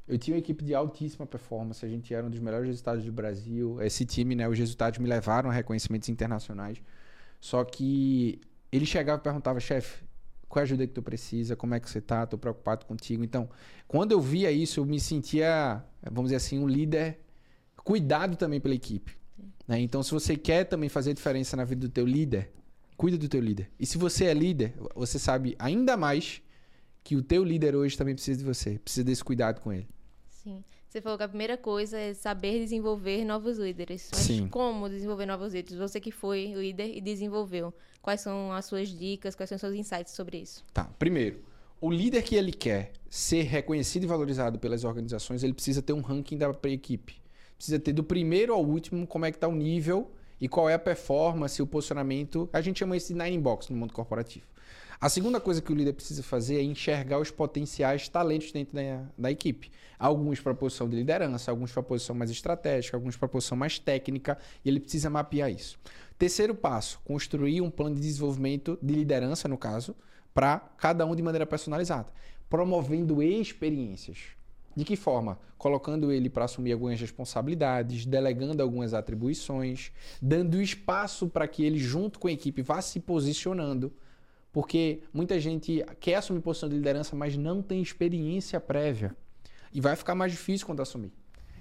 Eu 0.08 0.17
tinha 0.17 0.35
uma 0.35 0.38
equipe 0.38 0.64
de 0.64 0.75
altíssima 0.75 1.26
performance, 1.26 1.85
a 1.85 1.88
gente 1.88 2.14
era 2.14 2.25
um 2.26 2.31
dos 2.31 2.38
melhores 2.38 2.69
resultados 2.69 3.05
do 3.05 3.12
Brasil. 3.12 3.82
Esse 3.82 4.05
time, 4.05 4.37
né, 4.37 4.49
os 4.49 4.58
resultados 4.58 4.99
me 5.00 5.08
levaram 5.08 5.50
a 5.50 5.53
reconhecimentos 5.53 6.08
internacionais. 6.08 6.81
Só 7.41 7.64
que 7.64 8.41
ele 8.70 8.87
chegava 8.87 9.20
e 9.20 9.23
perguntava, 9.23 9.58
chefe, 9.58 10.05
qual 10.49 10.61
é 10.61 10.62
a 10.62 10.64
ajuda 10.64 10.87
que 10.87 10.93
tu 10.93 11.03
precisa? 11.03 11.56
Como 11.56 11.75
é 11.75 11.81
que 11.81 11.91
você 11.91 12.00
tá? 12.00 12.25
Tô 12.25 12.38
preocupado 12.38 12.87
contigo. 12.87 13.25
Então, 13.25 13.49
quando 13.88 14.12
eu 14.12 14.20
via 14.20 14.50
isso, 14.53 14.79
eu 14.81 14.85
me 14.85 15.00
sentia, 15.00 15.82
vamos 16.05 16.31
dizer 16.31 16.37
assim, 16.37 16.58
um 16.58 16.69
líder 16.69 17.19
cuidado 17.76 18.37
também 18.37 18.61
pela 18.61 18.75
equipe. 18.75 19.17
né? 19.67 19.81
Então, 19.81 20.03
se 20.03 20.12
você 20.12 20.37
quer 20.37 20.64
também 20.64 20.88
fazer 20.88 21.15
diferença 21.15 21.56
na 21.56 21.65
vida 21.65 21.81
do 21.81 21.93
teu 21.93 22.06
líder, 22.06 22.53
cuida 22.96 23.19
do 23.19 23.29
teu 23.29 23.41
líder. 23.41 23.70
E 23.79 23.84
se 23.84 23.98
você 23.98 24.27
é 24.27 24.34
líder, 24.34 24.75
você 24.94 25.19
sabe 25.19 25.56
ainda 25.58 25.96
mais 25.96 26.43
que 27.03 27.17
o 27.17 27.22
teu 27.22 27.44
líder 27.44 27.75
hoje 27.77 27.96
também 27.96 28.15
precisa 28.15 28.39
de 28.39 28.44
você, 28.44 28.79
precisa 28.79 29.05
desse 29.05 29.22
cuidado 29.22 29.60
com 29.60 29.72
ele. 29.72 29.89
Sim. 30.46 30.62
Você 30.88 31.00
falou 31.00 31.19
que 31.19 31.24
a 31.24 31.29
primeira 31.29 31.56
coisa 31.56 31.98
é 31.98 32.15
saber 32.15 32.60
desenvolver 32.60 33.24
novos 33.24 33.58
líderes. 33.58 34.08
Mas 34.12 34.22
Sim. 34.22 34.46
como 34.46 34.88
desenvolver 34.88 35.26
novos 35.26 35.53
líderes? 35.53 35.76
Você 35.76 35.98
que 35.98 36.12
foi 36.12 36.53
líder 36.55 36.96
e 36.96 37.00
desenvolveu. 37.00 37.74
Quais 38.00 38.20
são 38.20 38.53
as 38.53 38.65
suas 38.65 38.88
dicas, 38.88 39.34
quais 39.34 39.48
são 39.48 39.56
os 39.56 39.60
seus 39.60 39.74
insights 39.74 40.15
sobre 40.15 40.38
isso? 40.38 40.65
Tá. 40.72 40.84
Primeiro, 41.00 41.43
o 41.81 41.91
líder 41.91 42.22
que 42.22 42.36
ele 42.36 42.53
quer 42.53 42.93
ser 43.10 43.43
reconhecido 43.43 44.05
e 44.05 44.06
valorizado 44.06 44.56
pelas 44.56 44.84
organizações, 44.84 45.43
ele 45.43 45.53
precisa 45.53 45.82
ter 45.82 45.93
um 45.93 46.00
ranking 46.00 46.38
da 46.38 46.48
equipe. 46.67 47.20
Precisa 47.56 47.81
ter 47.81 47.93
do 47.93 48.05
primeiro 48.05 48.55
ao 48.55 48.65
último 48.65 49.05
como 49.05 49.24
é 49.24 49.32
que 49.32 49.38
tá 49.38 49.48
o 49.48 49.55
nível 49.55 50.12
e 50.41 50.46
qual 50.46 50.70
é 50.70 50.74
a 50.74 50.79
performance, 50.79 51.60
o 51.60 51.67
posicionamento. 51.67 52.48
A 52.53 52.60
gente 52.60 52.79
chama 52.79 52.96
isso 52.96 53.12
de 53.12 53.19
nine 53.20 53.38
box 53.41 53.69
no 53.69 53.76
mundo 53.76 53.93
corporativo. 53.93 54.46
A 54.98 55.10
segunda 55.10 55.38
coisa 55.38 55.60
que 55.60 55.70
o 55.70 55.74
líder 55.74 55.93
precisa 55.93 56.22
fazer 56.22 56.58
é 56.58 56.62
enxergar 56.62 57.19
os 57.19 57.31
potenciais 57.31 58.08
talentos 58.08 58.50
dentro 58.50 58.74
da, 58.74 59.05
da 59.17 59.31
equipe. 59.31 59.70
Alguns 59.98 60.41
para 60.41 60.55
posição 60.55 60.88
de 60.88 60.96
liderança, 60.96 61.50
alguns 61.50 61.70
para 61.70 61.82
posição 61.82 62.17
mais 62.17 62.31
estratégica, 62.31 62.96
alguns 62.96 63.17
para 63.17 63.29
posição 63.29 63.58
mais 63.58 63.79
técnica, 63.79 64.38
e 64.65 64.69
ele 64.69 64.81
precisa 64.81 65.10
mapear 65.10 65.50
isso. 65.50 65.79
Terceiro 66.19 66.55
passo, 66.55 66.98
construir 67.05 67.60
um 67.60 67.70
plano 67.70 67.94
de 67.94 68.00
desenvolvimento 68.00 68.79
de 68.81 68.94
liderança, 68.94 69.46
no 69.46 69.58
caso, 69.58 69.94
para 70.32 70.58
cada 70.79 71.05
um 71.05 71.15
de 71.15 71.22
maneira 71.22 71.46
personalizada, 71.46 72.10
promovendo 72.48 73.22
experiências. 73.22 74.19
De 74.74 74.84
que 74.84 74.96
forma? 74.96 75.38
Colocando 75.58 76.12
ele 76.12 76.29
para 76.29 76.44
assumir 76.44 76.72
algumas 76.72 77.00
responsabilidades, 77.00 78.06
delegando 78.06 78.62
algumas 78.62 78.94
atribuições, 78.94 79.91
dando 80.20 80.60
espaço 80.60 81.29
para 81.29 81.48
que 81.48 81.65
ele, 81.65 81.79
junto 81.79 82.19
com 82.19 82.29
a 82.29 82.32
equipe, 82.32 82.62
vá 82.62 82.81
se 82.82 83.00
posicionando. 83.00 83.93
Porque 84.56 85.03
muita 85.13 85.39
gente 85.39 85.84
quer 86.01 86.15
assumir 86.15 86.41
posição 86.41 86.67
de 86.67 86.77
liderança, 86.77 87.15
mas 87.15 87.36
não 87.36 87.60
tem 87.60 87.82
experiência 87.82 88.58
prévia. 88.58 89.15
E 89.70 89.82
vai 89.82 89.94
ficar 89.94 90.15
mais 90.15 90.32
difícil 90.32 90.67
quando 90.67 90.81
assumir. 90.81 91.13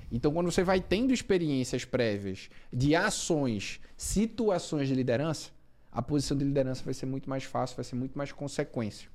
Então, 0.09 0.31
quando 0.31 0.49
você 0.49 0.63
vai 0.63 0.79
tendo 0.79 1.13
experiências 1.13 1.83
prévias 1.83 2.49
de 2.71 2.95
ações, 2.95 3.81
situações 3.97 4.87
de 4.87 4.95
liderança, 4.95 5.51
a 5.91 6.01
posição 6.01 6.37
de 6.37 6.45
liderança 6.45 6.85
vai 6.85 6.93
ser 6.93 7.05
muito 7.05 7.29
mais 7.29 7.43
fácil, 7.43 7.75
vai 7.75 7.83
ser 7.83 7.97
muito 7.97 8.17
mais 8.17 8.31
consequência. 8.31 9.09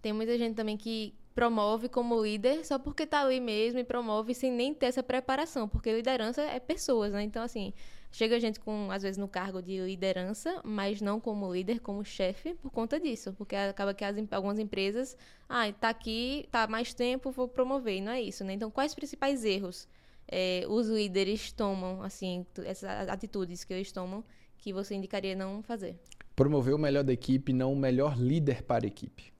Tem 0.00 0.14
muita 0.14 0.38
gente 0.38 0.54
também 0.54 0.78
que 0.78 1.12
promove 1.34 1.90
como 1.90 2.24
líder 2.24 2.64
só 2.64 2.78
porque 2.78 3.06
tá 3.06 3.20
ali 3.20 3.38
mesmo 3.38 3.78
e 3.78 3.84
promove 3.84 4.32
sem 4.32 4.50
nem 4.50 4.72
ter 4.72 4.86
essa 4.86 5.02
preparação, 5.02 5.68
porque 5.68 5.92
liderança 5.92 6.40
é 6.40 6.58
pessoas, 6.58 7.12
né? 7.12 7.22
Então, 7.22 7.42
assim, 7.42 7.74
chega 8.14 8.38
gente 8.38 8.60
com, 8.60 8.92
às 8.92 9.02
vezes, 9.02 9.18
no 9.18 9.26
cargo 9.26 9.60
de 9.60 9.76
liderança, 9.80 10.60
mas 10.62 11.00
não 11.00 11.18
como 11.18 11.52
líder, 11.52 11.80
como 11.80 12.04
chefe, 12.04 12.54
por 12.54 12.70
conta 12.70 13.00
disso, 13.00 13.32
porque 13.32 13.56
acaba 13.56 13.92
que 13.92 14.04
as, 14.04 14.16
algumas 14.30 14.60
empresas, 14.60 15.16
ah, 15.48 15.70
tá 15.72 15.88
aqui, 15.88 16.48
tá 16.48 16.68
mais 16.68 16.94
tempo, 16.94 17.32
vou 17.32 17.48
promover, 17.48 17.96
e 17.96 18.00
não 18.00 18.12
é 18.12 18.22
isso, 18.22 18.44
né? 18.44 18.52
Então, 18.52 18.70
quais 18.70 18.92
os 18.92 18.94
principais 18.94 19.44
erros 19.44 19.88
é, 20.28 20.64
os 20.68 20.86
líderes 20.86 21.50
tomam, 21.50 22.02
assim, 22.02 22.46
essas 22.64 23.08
atitudes 23.08 23.64
que 23.64 23.74
eles 23.74 23.90
tomam 23.90 24.22
que 24.58 24.72
você 24.72 24.94
indicaria 24.94 25.34
não 25.34 25.60
fazer? 25.60 25.98
Promover 26.36 26.72
o 26.72 26.78
melhor 26.78 27.02
da 27.02 27.12
equipe, 27.12 27.52
não 27.52 27.72
o 27.72 27.76
melhor 27.76 28.16
líder 28.16 28.62
para 28.62 28.86
a 28.86 28.86
equipe. 28.86 29.32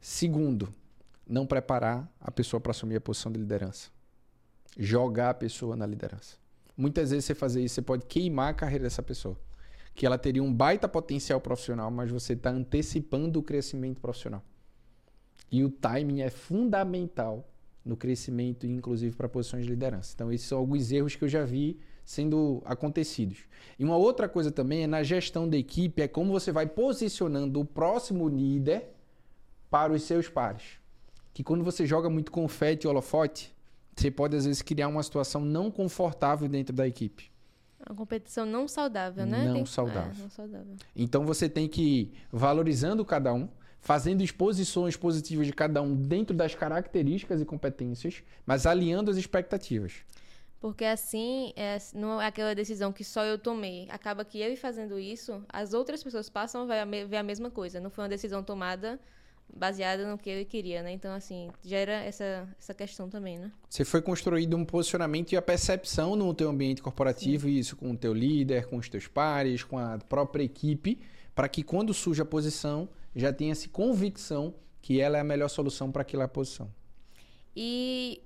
Segundo, 0.00 0.72
não 1.26 1.44
preparar 1.44 2.08
a 2.20 2.30
pessoa 2.30 2.60
para 2.60 2.70
assumir 2.70 2.94
a 2.96 3.00
posição 3.00 3.32
de 3.32 3.40
liderança. 3.40 3.90
Jogar 4.78 5.30
a 5.30 5.34
pessoa 5.34 5.74
na 5.74 5.84
liderança. 5.84 6.38
Muitas 6.80 7.10
vezes 7.10 7.26
você 7.26 7.34
fazer 7.34 7.62
isso, 7.62 7.74
você 7.74 7.82
pode 7.82 8.06
queimar 8.06 8.48
a 8.48 8.54
carreira 8.54 8.84
dessa 8.84 9.02
pessoa. 9.02 9.38
Que 9.94 10.06
ela 10.06 10.16
teria 10.16 10.42
um 10.42 10.50
baita 10.50 10.88
potencial 10.88 11.38
profissional, 11.38 11.90
mas 11.90 12.10
você 12.10 12.32
está 12.32 12.48
antecipando 12.48 13.38
o 13.38 13.42
crescimento 13.42 14.00
profissional. 14.00 14.42
E 15.52 15.62
o 15.62 15.68
timing 15.70 16.22
é 16.22 16.30
fundamental 16.30 17.46
no 17.84 17.98
crescimento, 17.98 18.66
inclusive 18.66 19.14
para 19.14 19.28
posições 19.28 19.64
de 19.64 19.70
liderança. 19.70 20.12
Então, 20.14 20.32
esses 20.32 20.46
são 20.46 20.56
alguns 20.56 20.90
erros 20.90 21.14
que 21.14 21.22
eu 21.22 21.28
já 21.28 21.44
vi 21.44 21.78
sendo 22.02 22.62
acontecidos. 22.64 23.40
E 23.78 23.84
uma 23.84 23.98
outra 23.98 24.26
coisa 24.26 24.50
também 24.50 24.84
é 24.84 24.86
na 24.86 25.02
gestão 25.02 25.46
da 25.46 25.58
equipe, 25.58 26.00
é 26.00 26.08
como 26.08 26.32
você 26.32 26.50
vai 26.50 26.66
posicionando 26.66 27.60
o 27.60 27.64
próximo 27.64 28.26
líder 28.26 28.88
para 29.68 29.92
os 29.92 30.04
seus 30.04 30.30
pares. 30.30 30.80
Que 31.34 31.44
quando 31.44 31.62
você 31.62 31.84
joga 31.84 32.08
muito 32.08 32.32
confete 32.32 32.84
e 32.84 32.88
holofote, 32.88 33.54
você 34.00 34.10
pode 34.10 34.36
às 34.36 34.46
vezes 34.46 34.62
criar 34.62 34.88
uma 34.88 35.02
situação 35.02 35.44
não 35.44 35.70
confortável 35.70 36.48
dentro 36.48 36.74
da 36.74 36.86
equipe. 36.86 37.30
Uma 37.86 37.96
competição 37.96 38.44
não 38.44 38.68
saudável, 38.68 39.24
né? 39.24 39.46
Não, 39.46 39.54
tem... 39.54 39.66
saudável. 39.66 40.12
É, 40.16 40.22
não 40.22 40.30
saudável. 40.30 40.76
Então 40.94 41.24
você 41.24 41.48
tem 41.48 41.68
que 41.68 41.82
ir 41.82 42.12
valorizando 42.30 43.04
cada 43.04 43.32
um, 43.32 43.48
fazendo 43.80 44.22
exposições 44.22 44.96
positivas 44.96 45.46
de 45.46 45.52
cada 45.52 45.80
um 45.80 45.94
dentro 45.94 46.36
das 46.36 46.54
características 46.54 47.40
e 47.40 47.44
competências, 47.44 48.22
mas 48.44 48.66
alinhando 48.66 49.10
as 49.10 49.16
expectativas. 49.16 50.04
Porque 50.60 50.84
assim, 50.84 51.54
é, 51.56 51.78
não 51.94 52.20
é 52.20 52.26
aquela 52.26 52.54
decisão 52.54 52.92
que 52.92 53.02
só 53.02 53.24
eu 53.24 53.38
tomei. 53.38 53.88
Acaba 53.90 54.26
que 54.26 54.38
eu 54.38 54.54
fazendo 54.58 54.98
isso, 54.98 55.42
as 55.48 55.72
outras 55.72 56.02
pessoas 56.02 56.28
passam 56.28 56.70
a 56.70 56.84
ver 56.84 57.16
a 57.16 57.22
mesma 57.22 57.50
coisa. 57.50 57.80
Não 57.80 57.88
foi 57.88 58.04
uma 58.04 58.10
decisão 58.10 58.42
tomada 58.42 59.00
baseada 59.54 60.08
no 60.08 60.16
que 60.16 60.30
ele 60.30 60.44
queria, 60.44 60.82
né? 60.82 60.92
Então, 60.92 61.12
assim, 61.12 61.50
gera 61.62 61.92
essa, 61.92 62.48
essa 62.58 62.74
questão 62.74 63.08
também, 63.08 63.38
né? 63.38 63.50
Você 63.68 63.84
foi 63.84 64.00
construído 64.00 64.56
um 64.56 64.64
posicionamento 64.64 65.32
e 65.32 65.36
a 65.36 65.42
percepção 65.42 66.16
no 66.16 66.32
teu 66.34 66.48
ambiente 66.50 66.82
corporativo, 66.82 67.46
Sim. 67.46 67.58
isso 67.58 67.76
com 67.76 67.90
o 67.90 67.96
teu 67.96 68.12
líder, 68.12 68.66
com 68.66 68.76
os 68.76 68.88
teus 68.88 69.06
pares, 69.06 69.62
com 69.62 69.78
a 69.78 69.98
própria 69.98 70.42
equipe, 70.42 71.00
para 71.34 71.48
que 71.48 71.62
quando 71.62 71.92
surge 71.92 72.22
a 72.22 72.24
posição, 72.24 72.88
já 73.14 73.32
tenha 73.32 73.52
essa 73.52 73.68
convicção 73.68 74.54
que 74.80 75.00
ela 75.00 75.18
é 75.18 75.20
a 75.20 75.24
melhor 75.24 75.48
solução 75.48 75.90
para 75.90 76.02
aquela 76.02 76.28
posição. 76.28 76.72
E 77.54 78.22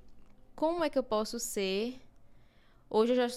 como 0.54 0.84
é 0.84 0.90
que 0.90 0.98
eu 0.98 1.02
posso 1.02 1.38
ser... 1.38 2.00
Hoje 2.88 3.12
eu 3.12 3.16
já... 3.16 3.28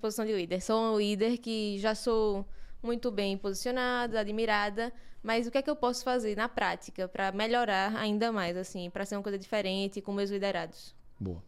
Posição 0.00 0.26
de 0.26 0.34
líder. 0.34 0.60
Sou 0.60 0.94
um 0.94 0.98
líder 0.98 1.38
que 1.38 1.78
já 1.78 1.94
sou 1.94 2.46
muito 2.82 3.10
bem 3.10 3.36
posicionada, 3.36 4.20
admirada, 4.20 4.92
mas 5.22 5.46
o 5.46 5.50
que 5.50 5.58
é 5.58 5.62
que 5.62 5.70
eu 5.70 5.76
posso 5.76 6.02
fazer 6.02 6.36
na 6.36 6.48
prática 6.48 7.06
para 7.06 7.30
melhorar 7.32 7.94
ainda 7.96 8.32
mais, 8.32 8.56
assim, 8.56 8.88
para 8.90 9.04
ser 9.04 9.16
uma 9.16 9.22
coisa 9.22 9.38
diferente 9.38 10.00
com 10.00 10.12
meus 10.12 10.30
liderados? 10.30 10.94
Boa. 11.18 11.42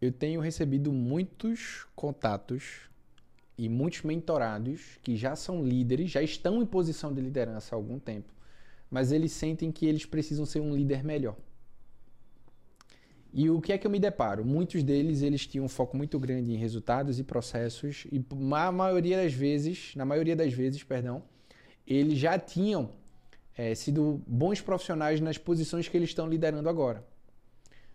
Eu 0.00 0.12
tenho 0.12 0.40
recebido 0.40 0.92
muitos 0.92 1.86
contatos 1.94 2.90
e 3.56 3.68
muitos 3.68 4.02
mentorados 4.02 4.98
que 5.02 5.16
já 5.16 5.34
são 5.34 5.64
líderes, 5.64 6.10
já 6.10 6.22
estão 6.22 6.60
em 6.60 6.66
posição 6.66 7.14
de 7.14 7.20
liderança 7.20 7.74
há 7.74 7.76
algum 7.76 7.98
tempo, 7.98 8.32
mas 8.90 9.12
eles 9.12 9.32
sentem 9.32 9.72
que 9.72 9.86
eles 9.86 10.04
precisam 10.04 10.44
ser 10.44 10.60
um 10.60 10.74
líder 10.74 11.02
melhor. 11.02 11.36
E 13.38 13.50
o 13.50 13.60
que 13.60 13.70
é 13.70 13.76
que 13.76 13.86
eu 13.86 13.90
me 13.90 14.00
deparo? 14.00 14.46
Muitos 14.46 14.82
deles 14.82 15.20
eles 15.20 15.46
tinham 15.46 15.66
um 15.66 15.68
foco 15.68 15.94
muito 15.94 16.18
grande 16.18 16.54
em 16.54 16.56
resultados 16.56 17.18
e 17.18 17.22
processos 17.22 18.06
e 18.10 18.24
na 18.34 18.72
maioria 18.72 19.18
das 19.18 19.34
vezes, 19.34 19.92
na 19.94 20.06
maioria 20.06 20.34
das 20.34 20.54
vezes, 20.54 20.82
perdão, 20.82 21.22
eles 21.86 22.18
já 22.18 22.38
tinham 22.38 22.88
é, 23.54 23.74
sido 23.74 24.22
bons 24.26 24.62
profissionais 24.62 25.20
nas 25.20 25.36
posições 25.36 25.86
que 25.86 25.94
eles 25.94 26.08
estão 26.08 26.26
liderando 26.26 26.66
agora. 26.66 27.04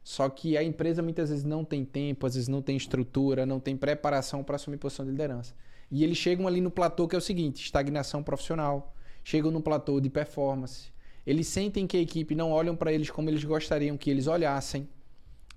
Só 0.03 0.29
que 0.29 0.55
a 0.55 0.63
empresa 0.63 1.01
muitas 1.01 1.31
vezes 1.31 1.43
não 1.43 1.65
tem 1.65 1.83
tempo, 1.83 2.27
às 2.27 2.35
vezes 2.35 2.47
não 2.47 2.61
tem 2.61 2.77
estrutura, 2.77 3.43
não 3.43 3.59
tem 3.59 3.75
preparação 3.75 4.43
para 4.43 4.57
assumir 4.57 4.77
posição 4.77 5.03
de 5.03 5.09
liderança. 5.09 5.55
E 5.89 6.03
eles 6.03 6.19
chegam 6.19 6.47
ali 6.47 6.61
no 6.61 6.69
platô 6.69 7.07
que 7.07 7.15
é 7.15 7.17
o 7.17 7.21
seguinte: 7.21 7.63
estagnação 7.63 8.21
profissional. 8.21 8.93
Chegam 9.23 9.49
no 9.49 9.59
platô 9.59 9.99
de 9.99 10.09
performance. 10.09 10.91
Eles 11.25 11.47
sentem 11.47 11.87
que 11.87 11.97
a 11.97 11.99
equipe 11.99 12.35
não 12.35 12.51
olham 12.51 12.75
para 12.75 12.93
eles 12.93 13.09
como 13.09 13.27
eles 13.27 13.43
gostariam 13.43 13.97
que 13.97 14.11
eles 14.11 14.27
olhassem. 14.27 14.87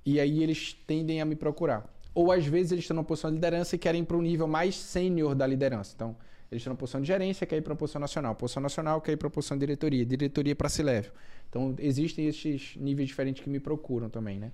E 0.04 0.20
aí 0.20 0.42
eles 0.42 0.74
tendem 0.86 1.20
a 1.20 1.24
me 1.24 1.34
procurar. 1.34 1.88
Ou 2.14 2.30
às 2.30 2.46
vezes 2.46 2.72
eles 2.72 2.84
estão 2.84 2.94
numa 2.94 3.04
posição 3.04 3.30
de 3.30 3.36
liderança 3.36 3.74
e 3.74 3.78
querem 3.78 4.04
para 4.04 4.16
um 4.16 4.22
nível 4.22 4.46
mais 4.46 4.76
sênior 4.76 5.34
da 5.34 5.46
liderança. 5.46 5.92
Então, 5.94 6.16
eles 6.50 6.60
estão 6.60 6.72
na 6.72 6.78
posição 6.78 7.00
de 7.00 7.06
gerência, 7.08 7.46
quer 7.46 7.56
ir 7.56 7.62
para 7.62 7.72
a 7.72 7.76
posição 7.76 8.00
nacional. 8.00 8.34
Posição 8.34 8.62
nacional, 8.62 9.00
quer 9.00 9.12
ir 9.12 9.16
para 9.16 9.28
a 9.28 9.30
posição 9.30 9.56
de 9.56 9.60
diretoria. 9.60 10.04
Diretoria 10.04 10.54
para 10.54 10.68
C-Level. 10.68 11.10
Então, 11.48 11.74
existem 11.78 12.28
esses 12.28 12.76
níveis 12.76 13.08
diferentes 13.08 13.42
que 13.42 13.50
me 13.50 13.58
procuram 13.58 14.08
também, 14.08 14.38
né? 14.38 14.52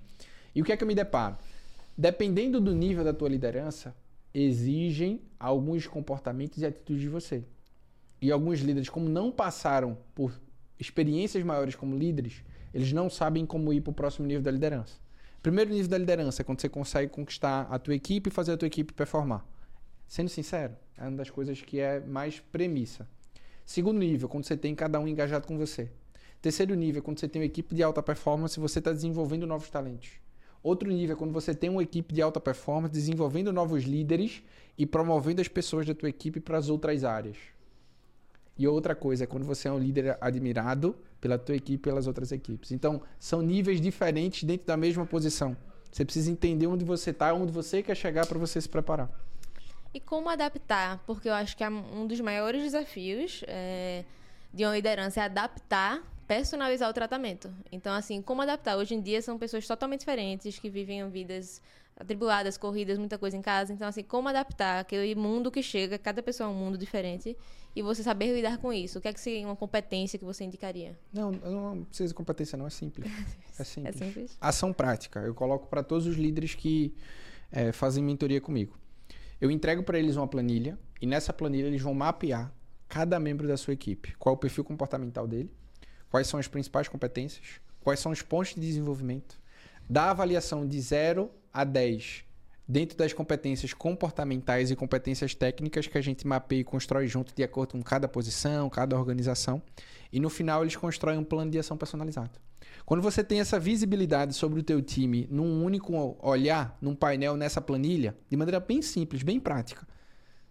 E 0.55 0.61
o 0.61 0.65
que 0.65 0.71
é 0.71 0.77
que 0.77 0.83
eu 0.83 0.87
me 0.87 0.95
deparo? 0.95 1.37
Dependendo 1.97 2.59
do 2.59 2.73
nível 2.73 3.03
da 3.03 3.13
tua 3.13 3.29
liderança, 3.29 3.95
exigem 4.33 5.21
alguns 5.39 5.85
comportamentos 5.85 6.61
e 6.61 6.65
atitudes 6.65 7.01
de 7.01 7.09
você. 7.09 7.43
E 8.21 8.31
alguns 8.31 8.59
líderes, 8.59 8.89
como 8.89 9.09
não 9.09 9.31
passaram 9.31 9.97
por 10.15 10.33
experiências 10.79 11.43
maiores 11.43 11.75
como 11.75 11.95
líderes, 11.95 12.43
eles 12.73 12.91
não 12.91 13.09
sabem 13.09 13.45
como 13.45 13.73
ir 13.73 13.81
para 13.81 13.91
o 13.91 13.93
próximo 13.93 14.25
nível 14.25 14.41
da 14.41 14.51
liderança. 14.51 14.95
Primeiro 15.41 15.71
nível 15.71 15.87
da 15.89 15.97
liderança 15.97 16.43
é 16.43 16.45
quando 16.45 16.61
você 16.61 16.69
consegue 16.69 17.11
conquistar 17.11 17.61
a 17.71 17.79
tua 17.79 17.95
equipe 17.95 18.29
e 18.29 18.31
fazer 18.31 18.51
a 18.51 18.57
tua 18.57 18.67
equipe 18.67 18.93
performar. 18.93 19.43
Sendo 20.07 20.29
sincero, 20.29 20.75
é 20.95 21.01
uma 21.01 21.17
das 21.17 21.31
coisas 21.31 21.59
que 21.63 21.79
é 21.79 21.99
mais 21.99 22.39
premissa. 22.39 23.09
Segundo 23.65 23.97
nível, 23.97 24.29
quando 24.29 24.45
você 24.45 24.55
tem 24.55 24.75
cada 24.75 24.99
um 24.99 25.07
engajado 25.07 25.47
com 25.47 25.57
você. 25.57 25.89
Terceiro 26.43 26.75
nível, 26.75 27.01
quando 27.01 27.19
você 27.19 27.27
tem 27.27 27.41
uma 27.41 27.47
equipe 27.47 27.73
de 27.73 27.81
alta 27.81 28.03
performance, 28.03 28.59
você 28.59 28.77
está 28.77 28.91
desenvolvendo 28.91 29.47
novos 29.47 29.67
talentos. 29.71 30.11
Outro 30.61 30.87
nível 30.87 31.15
é 31.15 31.17
quando 31.17 31.33
você 31.33 31.55
tem 31.55 31.71
uma 31.71 31.81
equipe 31.81 32.13
de 32.13 32.21
alta 32.21 32.39
performance, 32.39 32.93
desenvolvendo 32.93 33.51
novos 33.51 33.83
líderes 33.83 34.43
e 34.77 34.85
promovendo 34.85 35.41
as 35.41 35.47
pessoas 35.47 35.87
da 35.87 35.95
tua 35.95 36.09
equipe 36.09 36.39
para 36.39 36.59
as 36.59 36.69
outras 36.69 37.03
áreas. 37.03 37.37
E 38.61 38.67
outra 38.67 38.93
coisa 38.93 39.23
é 39.23 39.27
quando 39.27 39.43
você 39.43 39.67
é 39.67 39.71
um 39.71 39.79
líder 39.79 40.15
admirado 40.21 40.95
pela 41.19 41.35
tua 41.35 41.55
equipe 41.55 41.73
e 41.73 41.77
pelas 41.79 42.05
outras 42.05 42.31
equipes. 42.31 42.71
Então, 42.71 43.01
são 43.19 43.41
níveis 43.41 43.81
diferentes 43.81 44.43
dentro 44.43 44.67
da 44.67 44.77
mesma 44.77 45.03
posição. 45.03 45.57
Você 45.91 46.05
precisa 46.05 46.29
entender 46.29 46.67
onde 46.67 46.85
você 46.85 47.09
está, 47.09 47.33
onde 47.33 47.51
você 47.51 47.81
quer 47.81 47.95
chegar 47.95 48.27
para 48.27 48.37
você 48.37 48.61
se 48.61 48.69
preparar. 48.69 49.09
E 49.91 49.99
como 49.99 50.29
adaptar? 50.29 51.03
Porque 51.07 51.27
eu 51.27 51.33
acho 51.33 51.57
que 51.57 51.63
é 51.63 51.69
um 51.71 52.05
dos 52.05 52.19
maiores 52.19 52.61
desafios 52.61 53.43
é, 53.47 54.05
de 54.53 54.63
uma 54.63 54.75
liderança 54.75 55.21
é 55.21 55.23
adaptar, 55.23 56.03
personalizar 56.27 56.87
o 56.87 56.93
tratamento. 56.93 57.51
Então, 57.71 57.95
assim, 57.95 58.21
como 58.21 58.43
adaptar? 58.43 58.77
Hoje 58.77 58.93
em 58.93 59.01
dia 59.01 59.23
são 59.23 59.39
pessoas 59.39 59.65
totalmente 59.65 60.01
diferentes 60.01 60.59
que 60.59 60.69
vivem 60.69 61.09
vidas 61.09 61.63
atribuladas, 61.95 62.57
corridas, 62.57 62.97
muita 62.97 63.17
coisa 63.17 63.37
em 63.37 63.41
casa. 63.41 63.73
Então, 63.73 63.87
assim, 63.87 64.03
como 64.03 64.27
adaptar 64.29 64.79
aquele 64.79 65.15
mundo 65.15 65.51
que 65.51 65.61
chega, 65.61 65.97
cada 65.97 66.21
pessoa 66.23 66.49
é 66.49 66.51
um 66.51 66.55
mundo 66.55 66.77
diferente, 66.77 67.37
e 67.75 67.81
você 67.81 68.03
saber 68.03 68.33
lidar 68.33 68.57
com 68.57 68.73
isso? 68.73 68.99
O 68.99 69.01
que 69.01 69.07
é 69.07 69.13
que 69.13 69.19
seria 69.19 69.45
uma 69.45 69.55
competência 69.55 70.19
que 70.19 70.25
você 70.25 70.43
indicaria? 70.43 70.97
Não, 71.13 71.31
não 71.31 71.85
precisa 71.85 72.09
de 72.09 72.13
competência, 72.13 72.57
não, 72.57 72.67
é 72.67 72.69
simples. 72.69 73.09
É 73.59 73.63
simples. 73.63 74.01
é 74.01 74.05
simples. 74.05 74.37
Ação 74.41 74.73
prática. 74.73 75.19
Eu 75.19 75.35
coloco 75.35 75.67
para 75.67 75.83
todos 75.83 76.07
os 76.07 76.15
líderes 76.15 76.55
que 76.55 76.95
é, 77.51 77.71
fazem 77.71 78.03
mentoria 78.03 78.41
comigo. 78.41 78.75
Eu 79.39 79.51
entrego 79.51 79.83
para 79.83 79.99
eles 79.99 80.15
uma 80.15 80.27
planilha 80.27 80.79
e 80.99 81.05
nessa 81.05 81.31
planilha 81.31 81.67
eles 81.67 81.81
vão 81.81 81.93
mapear 81.93 82.51
cada 82.87 83.19
membro 83.19 83.47
da 83.47 83.55
sua 83.57 83.73
equipe. 83.73 84.15
Qual 84.17 84.33
é 84.33 84.35
o 84.35 84.39
perfil 84.39 84.63
comportamental 84.63 85.27
dele, 85.27 85.51
quais 86.09 86.27
são 86.27 86.39
as 86.39 86.47
principais 86.47 86.87
competências, 86.87 87.61
quais 87.81 87.99
são 87.99 88.11
os 88.11 88.21
pontos 88.21 88.55
de 88.55 88.61
desenvolvimento. 88.61 89.39
Da 89.87 90.09
avaliação 90.09 90.67
de 90.67 90.79
0 90.79 91.29
a 91.53 91.63
10 91.63 92.23
dentro 92.67 92.97
das 92.97 93.11
competências 93.11 93.73
comportamentais 93.73 94.71
e 94.71 94.75
competências 94.75 95.35
técnicas 95.35 95.87
que 95.87 95.97
a 95.97 96.01
gente 96.01 96.25
mapeia 96.25 96.61
e 96.61 96.63
constrói 96.63 97.05
junto 97.05 97.35
de 97.35 97.43
acordo 97.43 97.73
com 97.73 97.83
cada 97.83 98.07
posição, 98.07 98.69
cada 98.69 98.97
organização. 98.97 99.61
E 100.11 100.19
no 100.19 100.29
final 100.29 100.61
eles 100.61 100.75
constroem 100.75 101.17
um 101.17 101.23
plano 101.23 101.51
de 101.51 101.59
ação 101.59 101.75
personalizado. 101.75 102.39
Quando 102.85 103.01
você 103.01 103.23
tem 103.23 103.39
essa 103.39 103.59
visibilidade 103.59 104.33
sobre 104.33 104.59
o 104.59 104.63
teu 104.63 104.81
time 104.81 105.27
num 105.29 105.63
único 105.63 106.17
olhar, 106.21 106.77
num 106.81 106.95
painel, 106.95 107.35
nessa 107.35 107.59
planilha, 107.59 108.15
de 108.29 108.37
maneira 108.37 108.59
bem 108.59 108.81
simples, 108.81 109.21
bem 109.21 109.39
prática, 109.39 109.85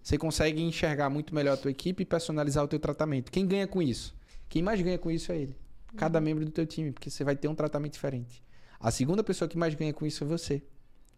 você 0.02 0.16
consegue 0.16 0.62
enxergar 0.62 1.10
muito 1.10 1.34
melhor 1.34 1.54
a 1.54 1.56
tua 1.56 1.70
equipe 1.70 2.02
e 2.02 2.06
personalizar 2.06 2.64
o 2.64 2.68
teu 2.68 2.78
tratamento. 2.78 3.30
Quem 3.30 3.46
ganha 3.46 3.66
com 3.66 3.82
isso? 3.82 4.14
Quem 4.48 4.62
mais 4.62 4.80
ganha 4.80 4.98
com 4.98 5.10
isso 5.10 5.32
é 5.32 5.38
ele. 5.38 5.56
cada 5.96 6.20
membro 6.20 6.44
do 6.44 6.50
teu 6.52 6.64
time, 6.66 6.92
porque 6.92 7.10
você 7.10 7.24
vai 7.24 7.34
ter 7.34 7.48
um 7.48 7.54
tratamento 7.54 7.94
diferente. 7.94 8.44
A 8.78 8.90
segunda 8.90 9.24
pessoa 9.24 9.48
que 9.48 9.58
mais 9.58 9.74
ganha 9.74 9.92
com 9.92 10.06
isso 10.06 10.22
é 10.22 10.26
você. 10.26 10.62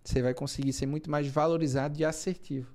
Você 0.03 0.21
vai 0.21 0.35
conseguir 0.35 0.73
ser 0.73 0.87
muito 0.87 1.11
mais 1.11 1.27
valorizado 1.29 1.99
e 2.01 2.05
assertivo. 2.05 2.73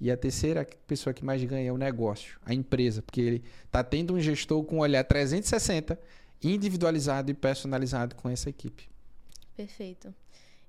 E 0.00 0.10
a 0.10 0.16
terceira 0.16 0.66
pessoa 0.86 1.14
que 1.14 1.24
mais 1.24 1.42
ganha 1.44 1.68
é 1.68 1.72
o 1.72 1.78
negócio, 1.78 2.38
a 2.44 2.52
empresa, 2.52 3.02
porque 3.02 3.20
ele 3.20 3.44
está 3.64 3.84
tendo 3.84 4.14
um 4.14 4.20
gestor 4.20 4.64
com 4.64 4.76
um 4.76 4.80
olhar 4.80 5.04
360, 5.04 5.98
individualizado 6.42 7.30
e 7.30 7.34
personalizado 7.34 8.16
com 8.16 8.28
essa 8.28 8.50
equipe. 8.50 8.88
Perfeito. 9.56 10.12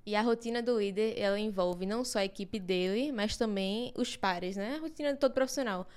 E 0.05 0.15
a 0.15 0.21
rotina 0.21 0.61
do 0.61 0.77
líder, 0.77 1.17
ela 1.17 1.39
envolve 1.39 1.85
não 1.85 2.03
só 2.03 2.19
a 2.19 2.25
equipe 2.25 2.59
dele, 2.59 3.11
mas 3.11 3.37
também 3.37 3.91
os 3.95 4.15
pares, 4.15 4.57
né? 4.57 4.75
A 4.75 4.79
rotina 4.79 5.13
de 5.13 5.19
todo 5.19 5.33
profissional. 5.33 5.87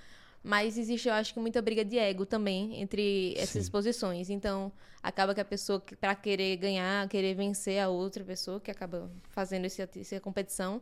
Mas 0.47 0.79
existe, 0.79 1.09
eu 1.09 1.15
acho 1.15 1.35
que, 1.35 1.41
muita 1.41 1.61
briga 1.61 1.85
de 1.85 1.99
ego 1.99 2.25
também 2.25 2.81
entre 2.81 3.35
essas 3.37 3.65
Sim. 3.65 3.71
posições. 3.73 4.31
Então, 4.31 4.71
acaba 5.03 5.35
que 5.35 5.41
a 5.41 5.45
pessoa, 5.45 5.83
para 6.01 6.15
querer 6.15 6.57
ganhar, 6.57 7.09
querer 7.09 7.35
vencer 7.35 7.81
a 7.81 7.89
outra 7.89 8.23
pessoa, 8.23 8.61
que 8.61 8.71
acaba 8.71 9.11
fazendo 9.31 9.65
esse, 9.65 9.83
essa 9.83 10.21
competição, 10.21 10.81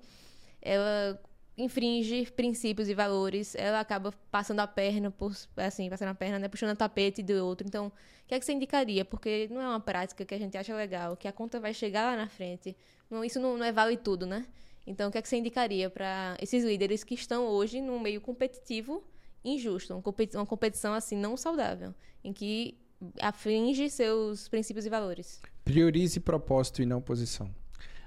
ela 0.61 1.19
infringe 1.57 2.31
princípios 2.33 2.91
e 2.91 2.95
valores, 2.95 3.55
ela 3.55 3.81
acaba 3.81 4.13
passando 4.31 4.61
a 4.61 4.67
perna, 4.67 5.11
por, 5.11 5.35
assim, 5.57 5.89
passando 5.89 6.11
a 6.11 6.15
perna, 6.15 6.39
né, 6.39 6.47
puxando 6.47 6.73
o 6.73 6.77
tapete 6.77 7.23
do 7.23 7.33
outro. 7.43 7.67
Então, 7.67 7.87
o 7.87 7.93
que 8.29 8.35
é 8.35 8.39
que 8.39 8.45
você 8.45 8.53
indicaria? 8.53 9.03
Porque 9.03 9.49
não 9.51 9.63
é 9.63 9.67
uma 9.67 9.81
prática 9.81 10.27
que 10.27 10.35
a 10.35 10.39
gente 10.39 10.59
acha 10.59 10.77
legal, 10.77 11.17
que 11.17 11.27
a 11.27 11.33
conta 11.33 11.59
vai 11.59 11.73
chegar 11.73 12.05
lá 12.05 12.17
na 12.17 12.29
frente. 12.29 12.77
Não, 13.09 13.25
isso 13.25 13.41
não, 13.41 13.57
não 13.57 13.65
é 13.65 13.73
vale 13.73 13.97
tudo, 13.97 14.27
né? 14.27 14.47
Então, 14.87 15.09
o 15.09 15.11
que 15.11 15.17
é 15.17 15.23
que 15.23 15.29
você 15.29 15.39
indicaria 15.39 15.89
para 15.89 16.37
esses 16.39 16.63
líderes 16.63 17.03
que 17.03 17.15
estão 17.15 17.47
hoje 17.47 17.81
num 17.81 17.99
meio 17.99 18.21
competitivo 18.21 19.03
injusto, 19.45 19.95
uma 19.95 20.47
competição 20.47 20.95
assim 20.95 21.17
não 21.17 21.37
saudável, 21.37 21.95
em 22.23 22.33
que 22.33 22.79
aflige 23.21 23.91
seus 23.91 24.49
princípios 24.49 24.87
e 24.87 24.89
valores. 24.89 25.41
Priorize 25.65 26.19
propósito 26.21 26.83
e 26.83 26.87
não 26.87 27.01
posição. 27.01 27.55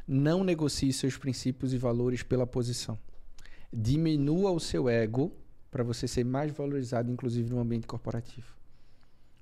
Não 0.08 0.44
negocie 0.44 0.91
seus 0.94 1.17
princípios 1.17 1.74
e 1.74 1.77
valores 1.77 2.24
pela 2.24 2.48
posição. 2.48 2.98
Diminua 3.72 4.51
o 4.51 4.60
seu 4.60 4.88
ego 4.88 5.32
para 5.70 5.84
você 5.84 6.08
ser 6.08 6.24
mais 6.24 6.51
valorizado, 6.51 7.12
inclusive 7.12 7.50
no 7.50 7.60
ambiente 7.60 7.86
corporativo. 7.86 8.56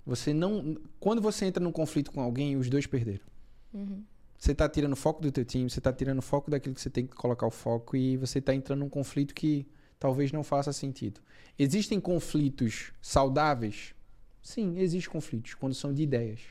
Você 0.06 0.34
não, 0.34 0.78
quando 1.00 1.22
você 1.22 1.46
entra 1.46 1.64
num 1.64 1.72
conflito 1.72 2.12
com 2.12 2.22
alguém, 2.22 2.56
os 2.58 2.70
dois 2.70 2.86
perderam. 2.86 3.26
Uhum. 3.74 4.04
Você 4.38 4.52
está 4.52 4.68
tirando 4.68 4.96
foco 4.96 5.22
do 5.22 5.32
teu 5.32 5.46
time, 5.46 5.70
você 5.70 5.80
está 5.80 5.94
tirando 5.94 6.22
foco 6.22 6.52
daquilo 6.52 6.76
que 6.76 6.82
você 6.82 6.90
tem 6.90 7.08
que 7.08 7.16
colocar 7.16 7.48
o 7.48 7.52
foco 7.52 7.96
e 7.96 8.18
você 8.18 8.40
está 8.40 8.54
entrando 8.54 8.80
num 8.80 8.90
conflito 8.90 9.34
que 9.34 9.66
talvez 10.00 10.32
não 10.32 10.44
faça 10.44 10.72
sentido. 10.74 11.22
Existem 11.58 12.00
conflitos 12.00 12.92
saudáveis? 13.02 13.94
Sim, 14.42 14.78
existem 14.80 15.12
conflitos 15.12 15.54
quando 15.54 15.74
são 15.74 15.94
de 15.94 16.04
ideias. 16.04 16.42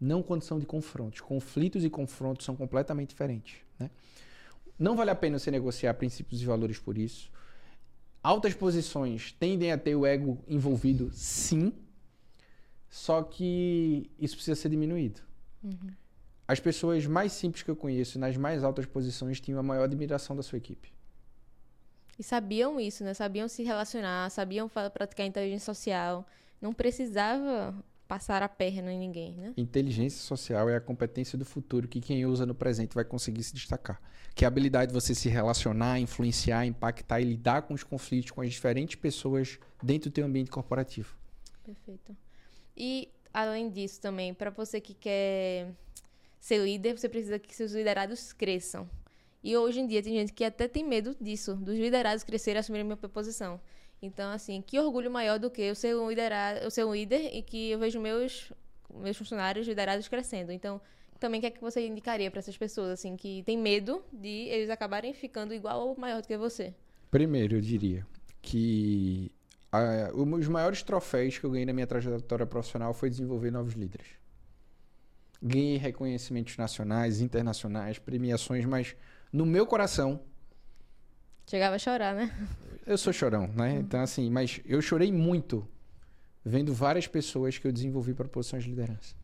Não 0.00 0.22
quando 0.22 0.42
são 0.42 0.58
de 0.58 0.66
confrontos. 0.66 1.20
Conflitos 1.20 1.84
e 1.84 1.90
confrontos 1.90 2.44
são 2.44 2.56
completamente 2.56 3.10
diferentes. 3.10 3.56
Né? 3.78 3.90
Não 4.78 4.96
vale 4.96 5.10
a 5.10 5.14
pena 5.14 5.38
você 5.38 5.50
negociar 5.50 5.94
princípios 5.94 6.42
e 6.42 6.44
valores 6.44 6.78
por 6.78 6.98
isso. 6.98 7.30
Altas 8.22 8.54
posições 8.54 9.32
tendem 9.32 9.72
a 9.72 9.78
ter 9.78 9.96
o 9.96 10.06
ego 10.06 10.38
envolvido, 10.46 11.10
sim. 11.12 11.72
Só 12.88 13.22
que 13.22 14.10
isso 14.18 14.36
precisa 14.36 14.54
ser 14.54 14.68
diminuído. 14.68 15.20
Uhum. 15.62 15.90
As 16.46 16.60
pessoas 16.60 17.06
mais 17.06 17.32
simples 17.32 17.62
que 17.62 17.70
eu 17.70 17.76
conheço, 17.76 18.18
nas 18.18 18.36
mais 18.36 18.62
altas 18.62 18.84
posições, 18.84 19.40
tinham 19.40 19.58
a 19.58 19.62
maior 19.62 19.84
admiração 19.84 20.36
da 20.36 20.42
sua 20.42 20.58
equipe. 20.58 20.92
E 22.18 22.22
sabiam 22.22 22.78
isso, 22.78 23.02
né? 23.04 23.14
Sabiam 23.14 23.48
se 23.48 23.62
relacionar, 23.62 24.30
sabiam 24.30 24.68
praticar 24.68 25.26
inteligência 25.26 25.72
social. 25.72 26.26
Não 26.60 26.72
precisava 26.72 27.74
passar 28.06 28.42
a 28.42 28.48
perna 28.48 28.92
em 28.92 28.98
ninguém, 28.98 29.32
né? 29.32 29.54
Inteligência 29.56 30.20
social 30.20 30.68
é 30.68 30.76
a 30.76 30.80
competência 30.80 31.38
do 31.38 31.44
futuro 31.44 31.88
que 31.88 32.00
quem 32.00 32.26
usa 32.26 32.44
no 32.44 32.54
presente 32.54 32.94
vai 32.94 33.04
conseguir 33.04 33.42
se 33.42 33.54
destacar. 33.54 34.00
Que 34.34 34.44
é 34.44 34.46
a 34.46 34.48
habilidade 34.48 34.88
de 34.88 34.94
você 34.94 35.14
se 35.14 35.28
relacionar, 35.28 35.98
influenciar, 35.98 36.66
impactar 36.66 37.20
e 37.20 37.24
lidar 37.24 37.62
com 37.62 37.74
os 37.74 37.82
conflitos 37.82 38.30
com 38.30 38.42
as 38.42 38.50
diferentes 38.50 38.96
pessoas 38.96 39.58
dentro 39.82 40.10
do 40.10 40.14
teu 40.14 40.26
ambiente 40.26 40.50
corporativo. 40.50 41.16
Perfeito. 41.64 42.16
E 42.76 43.08
além 43.32 43.70
disso 43.70 44.00
também, 44.00 44.34
para 44.34 44.50
você 44.50 44.80
que 44.80 44.94
quer 44.94 45.72
ser 46.38 46.58
líder, 46.62 46.98
você 46.98 47.08
precisa 47.08 47.38
que 47.38 47.54
seus 47.54 47.72
liderados 47.72 48.32
cresçam. 48.32 48.88
E 49.42 49.56
hoje 49.56 49.80
em 49.80 49.86
dia 49.86 50.02
tem 50.02 50.14
gente 50.14 50.32
que 50.32 50.44
até 50.44 50.68
tem 50.68 50.84
medo 50.84 51.16
disso, 51.20 51.54
dos 51.56 51.76
liderados 51.76 52.22
crescerem 52.22 52.58
e 52.58 52.60
assumirem 52.60 52.84
minha 52.84 52.96
posição. 52.96 53.60
Então, 54.00 54.30
assim, 54.30 54.62
que 54.62 54.78
orgulho 54.78 55.10
maior 55.10 55.38
do 55.38 55.50
que 55.50 55.62
eu 55.62 55.74
ser 55.74 55.96
um, 55.96 56.08
liderado, 56.08 56.60
eu 56.60 56.70
ser 56.70 56.84
um 56.84 56.94
líder 56.94 57.34
e 57.34 57.42
que 57.42 57.70
eu 57.70 57.78
vejo 57.78 58.00
meus, 58.00 58.52
meus 58.92 59.16
funcionários 59.16 59.66
liderados 59.66 60.08
crescendo. 60.08 60.50
Então, 60.52 60.80
também 61.20 61.38
o 61.38 61.40
que 61.40 61.46
é 61.46 61.50
que 61.50 61.60
você 61.60 61.86
indicaria 61.86 62.30
para 62.30 62.40
essas 62.40 62.56
pessoas, 62.56 62.90
assim, 62.90 63.16
que 63.16 63.44
têm 63.44 63.56
medo 63.56 64.02
de 64.12 64.48
eles 64.48 64.70
acabarem 64.70 65.12
ficando 65.12 65.54
igual 65.54 65.88
ou 65.88 65.96
maior 65.96 66.20
do 66.20 66.26
que 66.26 66.36
você? 66.36 66.74
Primeiro, 67.10 67.56
eu 67.56 67.60
diria 67.60 68.04
que 68.40 69.30
a, 69.70 70.10
os 70.12 70.48
maiores 70.48 70.82
troféus 70.82 71.38
que 71.38 71.46
eu 71.46 71.50
ganhei 71.50 71.64
na 71.64 71.72
minha 71.72 71.86
trajetória 71.86 72.44
profissional 72.44 72.92
foi 72.92 73.08
desenvolver 73.08 73.52
novos 73.52 73.74
líderes. 73.74 74.08
Ganhei 75.40 75.76
reconhecimentos 75.76 76.56
nacionais, 76.56 77.20
internacionais, 77.20 77.98
premiações, 77.98 78.64
mas 78.64 78.96
no 79.32 79.46
meu 79.46 79.66
coração. 79.66 80.20
Chegava 81.46 81.76
a 81.76 81.78
chorar, 81.78 82.14
né? 82.14 82.30
Eu 82.86 82.98
sou 82.98 83.12
chorão, 83.12 83.46
né? 83.48 83.74
Uhum. 83.74 83.80
Então, 83.80 84.00
assim, 84.00 84.28
mas 84.30 84.60
eu 84.64 84.82
chorei 84.82 85.10
muito 85.12 85.66
vendo 86.44 86.74
várias 86.74 87.06
pessoas 87.06 87.56
que 87.56 87.66
eu 87.66 87.72
desenvolvi 87.72 88.12
para 88.14 88.28
posições 88.28 88.64
de 88.64 88.70
liderança. 88.70 89.14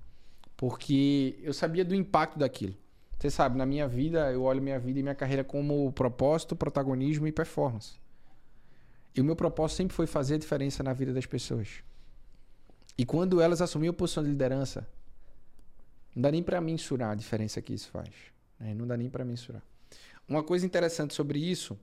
Porque 0.56 1.38
eu 1.42 1.52
sabia 1.52 1.84
do 1.84 1.94
impacto 1.94 2.38
daquilo. 2.38 2.74
Você 3.18 3.30
sabe, 3.30 3.58
na 3.58 3.66
minha 3.66 3.88
vida, 3.88 4.30
eu 4.32 4.42
olho 4.42 4.62
minha 4.62 4.78
vida 4.78 5.00
e 5.00 5.02
minha 5.02 5.14
carreira 5.14 5.42
como 5.42 5.90
propósito, 5.92 6.54
protagonismo 6.54 7.26
e 7.26 7.32
performance. 7.32 8.00
E 9.14 9.20
o 9.20 9.24
meu 9.24 9.34
propósito 9.34 9.78
sempre 9.78 9.96
foi 9.96 10.06
fazer 10.06 10.36
a 10.36 10.38
diferença 10.38 10.82
na 10.82 10.92
vida 10.92 11.12
das 11.12 11.26
pessoas. 11.26 11.82
E 12.96 13.04
quando 13.04 13.40
elas 13.40 13.60
assumiam 13.60 13.90
a 13.90 13.94
posição 13.94 14.22
de 14.22 14.30
liderança, 14.30 14.88
não 16.14 16.22
dá 16.22 16.30
nem 16.30 16.42
para 16.42 16.60
mensurar 16.60 17.10
a 17.10 17.14
diferença 17.16 17.60
que 17.60 17.72
isso 17.72 17.88
faz. 17.90 18.10
Né? 18.58 18.74
Não 18.74 18.86
dá 18.86 18.96
nem 18.96 19.10
para 19.10 19.24
mensurar. 19.24 19.62
Uma 20.28 20.42
coisa 20.42 20.66
interessante 20.66 21.14
sobre 21.14 21.38
isso 21.38 21.78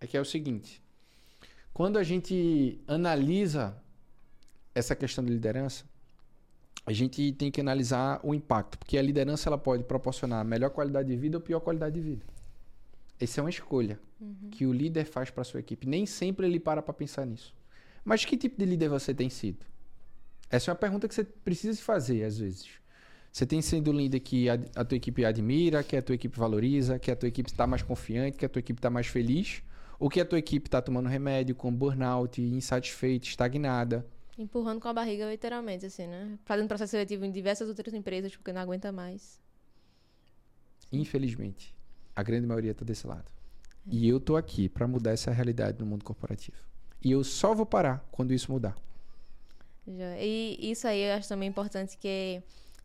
é 0.00 0.06
que 0.06 0.16
é 0.16 0.20
o 0.20 0.24
seguinte: 0.24 0.82
quando 1.72 1.98
a 1.98 2.02
gente 2.02 2.80
analisa 2.86 3.76
essa 4.74 4.94
questão 4.94 5.24
de 5.24 5.32
liderança, 5.32 5.84
a 6.84 6.92
gente 6.92 7.32
tem 7.32 7.50
que 7.50 7.60
analisar 7.60 8.20
o 8.22 8.34
impacto, 8.34 8.78
porque 8.78 8.98
a 8.98 9.02
liderança 9.02 9.48
ela 9.48 9.58
pode 9.58 9.84
proporcionar 9.84 10.44
melhor 10.44 10.70
qualidade 10.70 11.08
de 11.08 11.16
vida 11.16 11.36
ou 11.36 11.40
pior 11.40 11.60
qualidade 11.60 11.94
de 11.94 12.00
vida. 12.00 12.24
Essa 13.20 13.40
é 13.40 13.42
uma 13.42 13.50
escolha 13.50 14.00
uhum. 14.20 14.50
que 14.50 14.66
o 14.66 14.72
líder 14.72 15.04
faz 15.04 15.30
para 15.30 15.44
sua 15.44 15.60
equipe. 15.60 15.86
Nem 15.86 16.06
sempre 16.06 16.46
ele 16.46 16.58
para 16.58 16.82
para 16.82 16.92
pensar 16.92 17.24
nisso. 17.24 17.54
Mas 18.04 18.24
que 18.24 18.36
tipo 18.36 18.58
de 18.58 18.64
líder 18.64 18.88
você 18.88 19.14
tem 19.14 19.30
sido? 19.30 19.64
Essa 20.50 20.70
é 20.70 20.72
uma 20.72 20.78
pergunta 20.78 21.06
que 21.06 21.14
você 21.14 21.22
precisa 21.22 21.74
se 21.74 21.82
fazer 21.82 22.24
às 22.24 22.38
vezes. 22.38 22.81
Você 23.32 23.46
tem 23.46 23.60
um 23.60 23.92
líder 23.92 24.20
que 24.20 24.50
a, 24.50 24.58
a, 24.76 24.84
tua 24.84 24.94
equipe 24.94 25.24
admira, 25.24 25.82
que 25.82 25.96
a 25.96 26.02
tua 26.02 26.14
equipe 26.14 26.38
valoriza, 26.38 26.98
que 26.98 27.10
a 27.10 27.16
tua 27.16 27.28
equipe 27.28 27.48
está 27.48 27.66
mais 27.66 27.82
confiante, 27.82 28.36
que 28.36 28.44
a 28.44 28.48
tua 28.48 28.60
equipe 28.60 28.78
está 28.78 28.90
mais 28.90 29.06
feliz? 29.06 29.62
Ou 29.98 30.10
que 30.10 30.20
a 30.20 30.24
tua 30.24 30.38
equipe 30.38 30.68
está 30.68 30.82
tomando 30.82 31.08
remédio 31.08 31.54
com 31.54 31.72
burnout, 31.72 32.42
insatisfeita, 32.42 33.26
estagnada? 33.26 34.06
Empurrando 34.36 34.80
com 34.80 34.88
a 34.88 34.92
barriga, 34.92 35.30
literalmente, 35.30 35.86
assim, 35.86 36.06
né? 36.06 36.38
Fazendo 36.44 36.68
processo 36.68 36.90
seletivo 36.90 37.24
em 37.24 37.30
diversas 37.30 37.68
outras 37.70 37.94
empresas 37.94 38.36
porque 38.36 38.52
não 38.52 38.60
aguenta 38.60 38.92
mais. 38.92 39.40
Infelizmente, 40.92 41.74
a 42.14 42.22
grande 42.22 42.46
maioria 42.46 42.72
está 42.72 42.84
desse 42.84 43.06
lado. 43.06 43.24
É. 43.86 43.94
E 43.94 44.08
eu 44.08 44.20
tô 44.20 44.36
aqui 44.36 44.68
para 44.68 44.86
mudar 44.86 45.12
essa 45.12 45.30
realidade 45.30 45.78
no 45.80 45.86
mundo 45.86 46.04
corporativo. 46.04 46.58
E 47.02 47.10
eu 47.10 47.24
só 47.24 47.54
vou 47.54 47.64
parar 47.64 48.06
quando 48.12 48.34
isso 48.34 48.52
mudar. 48.52 48.76
E 49.86 50.58
isso 50.60 50.86
aí 50.86 51.00
eu 51.00 51.14
acho 51.14 51.28
também 51.28 51.48
importante 51.48 51.96
que 51.96 52.42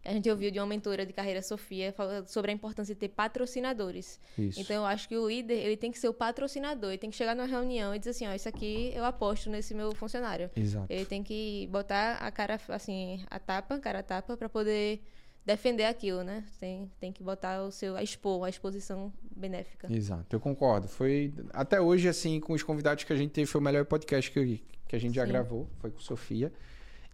a 0.08 0.14
gente 0.14 0.30
ouviu 0.30 0.50
de 0.50 0.58
uma 0.58 0.66
mentora 0.66 1.06
de 1.06 1.12
carreira, 1.12 1.42
Sofia, 1.42 1.94
sobre 2.26 2.50
a 2.52 2.54
importância 2.54 2.96
de 2.96 3.00
ter 3.00 3.10
patrocinadores. 3.10 4.18
Isso. 4.38 4.62
Então, 4.62 4.78
eu 4.78 4.86
acho 4.86 5.08
que 5.08 5.18
o 5.18 5.28
líder, 5.28 5.56
ele 5.56 5.76
tem 5.76 5.92
que 5.92 6.00
ser 6.00 6.08
o 6.08 6.14
patrocinador. 6.14 6.92
Ele 6.92 6.98
tem 6.98 7.10
que 7.10 7.16
chegar 7.16 7.36
numa 7.36 7.46
reunião 7.46 7.94
e 7.94 8.00
dizer 8.00 8.12
assim, 8.12 8.26
ó, 8.26 8.34
isso 8.34 8.48
aqui 8.48 8.94
eu 8.96 9.04
aposto 9.04 9.50
nesse 9.50 9.74
meu 9.74 9.94
funcionário. 9.94 10.50
Exato. 10.56 10.88
Ele 10.90 11.04
tem 11.04 11.22
que 11.22 11.68
botar 11.70 12.14
a 12.16 12.32
cara, 12.32 12.58
assim, 12.70 13.22
a 13.30 13.38
tapa, 13.38 13.78
cara 13.80 14.00
a 14.00 14.04
tapa, 14.04 14.38
para 14.38 14.48
poder 14.48 15.02
defender 15.46 15.84
aquilo, 15.84 16.24
né? 16.24 16.46
Tem, 16.58 16.90
tem 17.02 17.12
que 17.12 17.22
botar 17.22 17.64
o 17.64 17.72
seu, 17.72 17.98
a 17.98 18.02
expor, 18.02 18.46
a 18.46 18.50
exposição 18.50 19.12
benéfica. 19.36 19.92
Exato, 19.92 20.34
eu 20.34 20.40
concordo. 20.40 20.88
Foi, 20.88 21.34
até 21.52 21.82
hoje, 21.82 22.08
assim, 22.08 22.40
com 22.40 22.54
os 22.54 22.64
convidados 22.64 23.04
que 23.04 23.12
a 23.12 23.16
gente 23.18 23.32
teve, 23.32 23.46
foi 23.46 23.60
o 23.60 23.64
melhor 23.64 23.84
podcast 23.84 24.32
que, 24.32 24.64
que 24.88 24.96
a 24.96 25.00
gente 25.00 25.16
já 25.16 25.26
gravou, 25.26 25.70
foi 25.80 25.92
com 25.92 26.00
Sofia. 26.00 26.52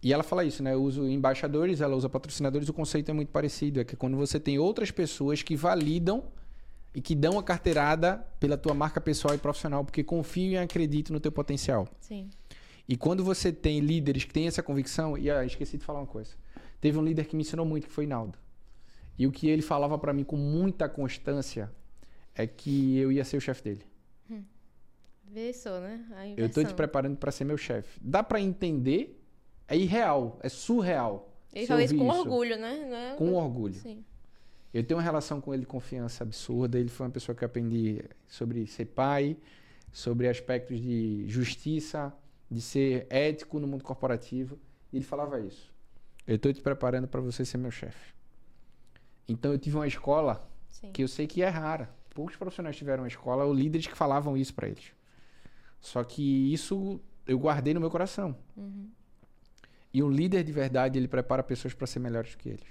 E 0.04 0.12
ela 0.12 0.22
fala 0.22 0.44
isso, 0.44 0.62
né? 0.62 0.74
Eu 0.74 0.82
uso 0.82 1.08
embaixadores, 1.08 1.80
ela 1.80 1.96
usa 1.96 2.10
patrocinadores, 2.10 2.68
o 2.68 2.74
conceito 2.74 3.10
é 3.10 3.14
muito 3.14 3.30
parecido. 3.30 3.80
É 3.80 3.84
que 3.84 3.96
quando 3.96 4.18
você 4.18 4.38
tem 4.38 4.58
outras 4.58 4.90
pessoas 4.90 5.42
que 5.42 5.56
validam 5.56 6.22
e 6.94 7.00
que 7.00 7.14
dão 7.14 7.38
a 7.38 7.42
carteirada 7.42 8.18
pela 8.38 8.58
tua 8.58 8.74
marca 8.74 9.00
pessoal 9.00 9.34
e 9.34 9.38
profissional, 9.38 9.82
porque 9.82 10.04
confiam 10.04 10.60
e 10.60 10.64
acreditam 10.64 11.14
no 11.14 11.20
teu 11.20 11.32
potencial. 11.32 11.88
Sim. 12.00 12.28
E 12.86 12.98
quando 12.98 13.24
você 13.24 13.50
tem 13.50 13.80
líderes 13.80 14.24
que 14.24 14.32
têm 14.34 14.46
essa 14.46 14.62
convicção, 14.62 15.16
e 15.16 15.30
ah, 15.30 15.42
esqueci 15.42 15.78
de 15.78 15.84
falar 15.84 16.00
uma 16.00 16.06
coisa. 16.06 16.32
Teve 16.82 16.98
um 16.98 17.02
líder 17.02 17.24
que 17.24 17.34
me 17.34 17.40
ensinou 17.40 17.64
muito, 17.64 17.86
que 17.86 17.92
foi 17.92 18.06
Naldo. 18.06 18.38
E 19.18 19.26
o 19.26 19.32
que 19.32 19.48
ele 19.48 19.62
falava 19.62 19.98
para 19.98 20.12
mim 20.12 20.22
com 20.22 20.36
muita 20.36 20.86
constância 20.86 21.72
é 22.34 22.46
que 22.46 22.98
eu 22.98 23.10
ia 23.10 23.24
ser 23.24 23.38
o 23.38 23.40
chefe 23.40 23.62
dele. 23.62 23.86
Vê 25.26 25.52
só, 25.54 25.80
né? 25.80 26.04
Eu 26.36 26.48
tô 26.50 26.62
te 26.62 26.74
preparando 26.74 27.16
para 27.16 27.32
ser 27.32 27.44
meu 27.44 27.56
chefe. 27.56 27.98
Dá 28.02 28.22
para 28.22 28.38
entender? 28.38 29.23
É 29.68 29.76
irreal, 29.76 30.38
é 30.42 30.48
surreal. 30.48 31.32
Ele 31.52 31.66
fala 31.66 31.82
isso 31.84 31.96
com 31.96 32.08
orgulho, 32.08 32.56
né? 32.58 33.12
É- 33.12 33.16
Com 33.16 33.32
orgulho. 33.34 33.74
Sim. 33.74 34.04
Eu 34.72 34.82
tenho 34.82 34.98
uma 34.98 35.04
relação 35.04 35.40
com 35.40 35.54
ele 35.54 35.60
de 35.60 35.66
confiança 35.68 36.24
absurda. 36.24 36.78
Ele 36.78 36.88
foi 36.88 37.06
uma 37.06 37.12
pessoa 37.12 37.34
que 37.34 37.44
eu 37.44 37.46
aprendi 37.46 38.04
sobre 38.26 38.66
ser 38.66 38.86
pai, 38.86 39.36
sobre 39.92 40.28
aspectos 40.28 40.80
de 40.80 41.24
justiça, 41.28 42.12
de 42.50 42.60
ser 42.60 43.06
ético 43.08 43.60
no 43.60 43.68
mundo 43.68 43.84
corporativo. 43.84 44.58
E 44.92 44.96
ele 44.96 45.04
falava 45.04 45.38
isso. 45.40 45.72
Eu 46.26 46.36
estou 46.36 46.52
te 46.52 46.60
preparando 46.60 47.06
para 47.06 47.20
você 47.20 47.44
ser 47.44 47.56
meu 47.58 47.70
chefe. 47.70 48.12
Então 49.28 49.52
eu 49.52 49.58
tive 49.58 49.76
uma 49.76 49.86
escola 49.86 50.50
Sim. 50.68 50.90
que 50.90 51.02
eu 51.04 51.08
sei 51.08 51.26
que 51.28 51.40
é 51.40 51.48
rara. 51.48 51.88
Poucos 52.12 52.34
profissionais 52.36 52.76
tiveram 52.76 53.04
uma 53.04 53.08
escola 53.08 53.44
ou 53.44 53.54
líderes 53.54 53.86
que 53.86 53.96
falavam 53.96 54.36
isso 54.36 54.52
para 54.54 54.68
eles. 54.68 54.92
Só 55.80 56.02
que 56.02 56.52
isso 56.52 57.00
eu 57.26 57.38
guardei 57.38 57.74
no 57.74 57.80
meu 57.80 57.90
coração. 57.90 58.36
Uhum. 58.56 58.88
E 59.94 60.02
um 60.02 60.10
líder 60.10 60.42
de 60.42 60.50
verdade, 60.50 60.98
ele 60.98 61.06
prepara 61.06 61.40
pessoas 61.40 61.72
para 61.72 61.86
ser 61.86 62.00
melhores 62.00 62.34
que 62.34 62.48
eles. 62.48 62.66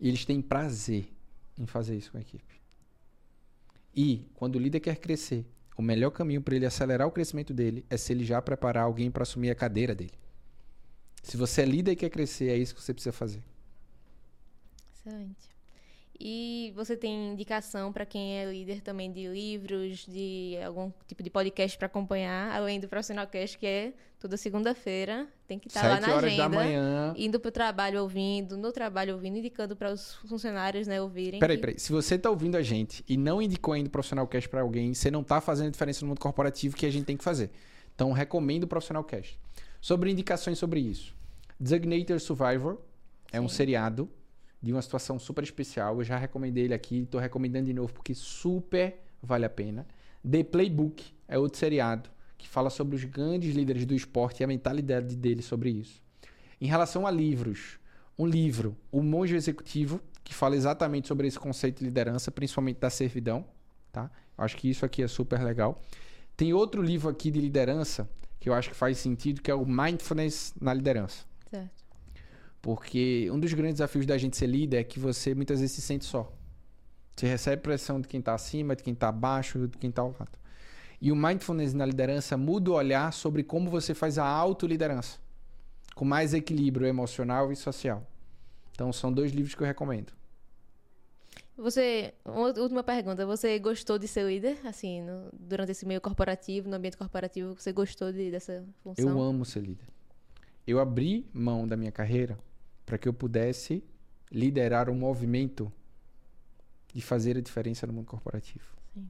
E 0.00 0.08
eles 0.08 0.24
têm 0.24 0.42
prazer 0.42 1.08
em 1.56 1.66
fazer 1.66 1.96
isso 1.96 2.10
com 2.10 2.18
a 2.18 2.20
equipe. 2.20 2.60
E 3.94 4.28
quando 4.34 4.56
o 4.56 4.58
líder 4.58 4.80
quer 4.80 4.96
crescer, 4.96 5.46
o 5.76 5.82
melhor 5.82 6.10
caminho 6.10 6.42
para 6.42 6.56
ele 6.56 6.66
acelerar 6.66 7.06
o 7.06 7.12
crescimento 7.12 7.54
dele 7.54 7.86
é 7.88 7.96
se 7.96 8.12
ele 8.12 8.24
já 8.24 8.42
preparar 8.42 8.82
alguém 8.82 9.08
para 9.08 9.22
assumir 9.22 9.50
a 9.50 9.54
cadeira 9.54 9.94
dele. 9.94 10.18
Se 11.22 11.36
você 11.36 11.62
é 11.62 11.64
líder 11.64 11.92
e 11.92 11.96
quer 11.96 12.10
crescer, 12.10 12.48
é 12.48 12.56
isso 12.56 12.74
que 12.74 12.82
você 12.82 12.92
precisa 12.92 13.12
fazer. 13.12 13.42
Excelente. 14.92 15.48
E 16.20 16.72
você 16.74 16.96
tem 16.96 17.30
indicação 17.32 17.92
para 17.92 18.04
quem 18.04 18.38
é 18.38 18.44
líder 18.50 18.80
também 18.80 19.12
de 19.12 19.28
livros, 19.28 20.04
de 20.04 20.58
algum 20.66 20.90
tipo 21.06 21.22
de 21.22 21.30
podcast 21.30 21.78
para 21.78 21.86
acompanhar, 21.86 22.50
além 22.54 22.80
do 22.80 22.88
Profissional 22.88 23.24
Cast, 23.28 23.56
que 23.56 23.64
é 23.66 23.92
toda 24.18 24.36
segunda-feira, 24.36 25.28
tem 25.46 25.60
que 25.60 25.68
estar 25.68 25.86
lá 25.86 25.94
Sete 25.94 26.06
na 26.08 26.14
horas 26.16 26.24
agenda. 26.32 26.42
da 26.42 26.48
manhã. 26.48 27.14
Indo 27.16 27.38
pro 27.38 27.52
trabalho 27.52 28.02
ouvindo, 28.02 28.56
no 28.56 28.72
trabalho 28.72 29.14
ouvindo, 29.14 29.38
indicando 29.38 29.76
para 29.76 29.92
os 29.92 30.14
funcionários, 30.28 30.88
né, 30.88 31.00
ouvirem. 31.00 31.38
Peraí, 31.38 31.56
que- 31.56 31.60
peraí. 31.60 31.78
Se 31.78 31.92
você 31.92 32.18
tá 32.18 32.28
ouvindo 32.28 32.56
a 32.56 32.62
gente 32.62 33.04
e 33.08 33.16
não 33.16 33.40
indicou 33.40 33.74
ainda 33.74 33.86
o 33.88 33.92
Profissional 33.92 34.26
Cast 34.26 34.48
para 34.48 34.60
alguém, 34.60 34.92
você 34.94 35.12
não 35.12 35.22
tá 35.22 35.40
fazendo 35.40 35.68
a 35.68 35.70
diferença 35.70 36.00
no 36.04 36.08
mundo 36.08 36.18
corporativo 36.20 36.74
que 36.76 36.84
a 36.84 36.90
gente 36.90 37.04
tem 37.04 37.16
que 37.16 37.22
fazer. 37.22 37.48
Então, 37.94 38.10
recomendo 38.10 38.64
o 38.64 38.66
Profissional 38.66 39.04
Cast. 39.04 39.38
Sobre 39.80 40.10
indicações 40.10 40.58
sobre 40.58 40.80
isso. 40.80 41.14
Designator 41.60 42.18
Survivor 42.18 42.80
é 43.30 43.40
um 43.40 43.48
Sim. 43.48 43.54
seriado 43.54 44.10
de 44.62 44.72
uma 44.72 44.82
situação 44.82 45.18
super 45.18 45.44
especial. 45.44 45.98
Eu 45.98 46.04
já 46.04 46.16
recomendei 46.16 46.64
ele 46.64 46.74
aqui, 46.74 47.06
tô 47.06 47.18
recomendando 47.18 47.66
de 47.66 47.72
novo 47.72 47.92
porque 47.92 48.14
super 48.14 49.00
vale 49.22 49.44
a 49.44 49.50
pena. 49.50 49.86
The 50.28 50.44
Playbook 50.44 51.04
é 51.26 51.38
outro 51.38 51.58
seriado 51.58 52.10
que 52.36 52.48
fala 52.48 52.70
sobre 52.70 52.94
os 52.96 53.04
grandes 53.04 53.54
líderes 53.54 53.84
do 53.84 53.94
esporte 53.94 54.40
e 54.40 54.44
a 54.44 54.46
mentalidade 54.46 55.16
deles 55.16 55.44
sobre 55.44 55.70
isso. 55.70 56.00
Em 56.60 56.66
relação 56.66 57.06
a 57.06 57.10
livros, 57.10 57.78
um 58.18 58.26
livro, 58.26 58.76
O 58.90 59.02
Monge 59.02 59.34
Executivo, 59.34 60.00
que 60.24 60.34
fala 60.34 60.56
exatamente 60.56 61.08
sobre 61.08 61.26
esse 61.26 61.38
conceito 61.38 61.78
de 61.78 61.84
liderança, 61.84 62.30
principalmente 62.30 62.78
da 62.78 62.90
servidão, 62.90 63.44
tá? 63.92 64.10
Eu 64.36 64.44
acho 64.44 64.56
que 64.56 64.68
isso 64.68 64.84
aqui 64.84 65.02
é 65.02 65.08
super 65.08 65.42
legal. 65.42 65.80
Tem 66.36 66.52
outro 66.52 66.82
livro 66.82 67.08
aqui 67.08 67.30
de 67.30 67.40
liderança 67.40 68.08
que 68.38 68.48
eu 68.48 68.54
acho 68.54 68.68
que 68.68 68.76
faz 68.76 68.98
sentido, 68.98 69.42
que 69.42 69.50
é 69.50 69.54
o 69.54 69.66
Mindfulness 69.66 70.54
na 70.60 70.72
liderança. 70.72 71.24
Certo. 71.50 71.87
Porque 72.60 73.28
um 73.32 73.38
dos 73.38 73.52
grandes 73.52 73.74
desafios 73.74 74.04
da 74.06 74.18
gente 74.18 74.36
ser 74.36 74.46
líder 74.46 74.78
é 74.78 74.84
que 74.84 74.98
você 74.98 75.34
muitas 75.34 75.60
vezes 75.60 75.74
se 75.76 75.80
sente 75.82 76.04
só. 76.04 76.32
Você 77.16 77.26
recebe 77.26 77.62
pressão 77.62 78.00
de 78.00 78.06
quem 78.08 78.20
está 78.20 78.34
acima, 78.34 78.76
de 78.76 78.82
quem 78.82 78.92
está 78.94 79.08
abaixo, 79.08 79.66
de 79.68 79.78
quem 79.78 79.90
está 79.90 80.02
ao 80.02 80.08
lado. 80.18 80.38
E 81.00 81.12
o 81.12 81.16
mindfulness 81.16 81.72
na 81.74 81.86
liderança 81.86 82.36
muda 82.36 82.70
o 82.70 82.74
olhar 82.74 83.12
sobre 83.12 83.42
como 83.44 83.70
você 83.70 83.94
faz 83.94 84.18
a 84.18 84.24
autoliderança, 84.26 85.18
com 85.94 86.04
mais 86.04 86.34
equilíbrio 86.34 86.86
emocional 86.86 87.52
e 87.52 87.56
social. 87.56 88.04
Então 88.72 88.92
são 88.92 89.12
dois 89.12 89.32
livros 89.32 89.54
que 89.54 89.62
eu 89.62 89.66
recomendo. 89.66 90.12
Você, 91.56 92.14
uma 92.24 92.48
última 92.48 92.84
pergunta, 92.84 93.26
você 93.26 93.58
gostou 93.58 93.98
de 93.98 94.06
ser 94.06 94.24
líder, 94.24 94.58
assim, 94.64 95.02
no- 95.02 95.28
durante 95.32 95.72
esse 95.72 95.84
meio 95.84 96.00
corporativo, 96.00 96.68
no 96.68 96.76
ambiente 96.76 96.96
corporativo, 96.96 97.54
você 97.58 97.72
gostou 97.72 98.12
de- 98.12 98.30
dessa 98.30 98.64
função? 98.82 99.08
Eu 99.08 99.20
amo 99.20 99.44
ser 99.44 99.60
líder. 99.60 99.86
Eu 100.64 100.78
abri 100.78 101.26
mão 101.32 101.66
da 101.66 101.76
minha 101.76 101.90
carreira 101.90 102.38
para 102.88 102.96
que 102.96 103.06
eu 103.06 103.12
pudesse 103.12 103.84
liderar 104.32 104.88
um 104.88 104.94
movimento 104.94 105.70
de 106.94 107.02
fazer 107.02 107.36
a 107.36 107.40
diferença 107.42 107.86
no 107.86 107.92
mundo 107.92 108.06
corporativo. 108.06 108.64
Sim. 108.94 109.06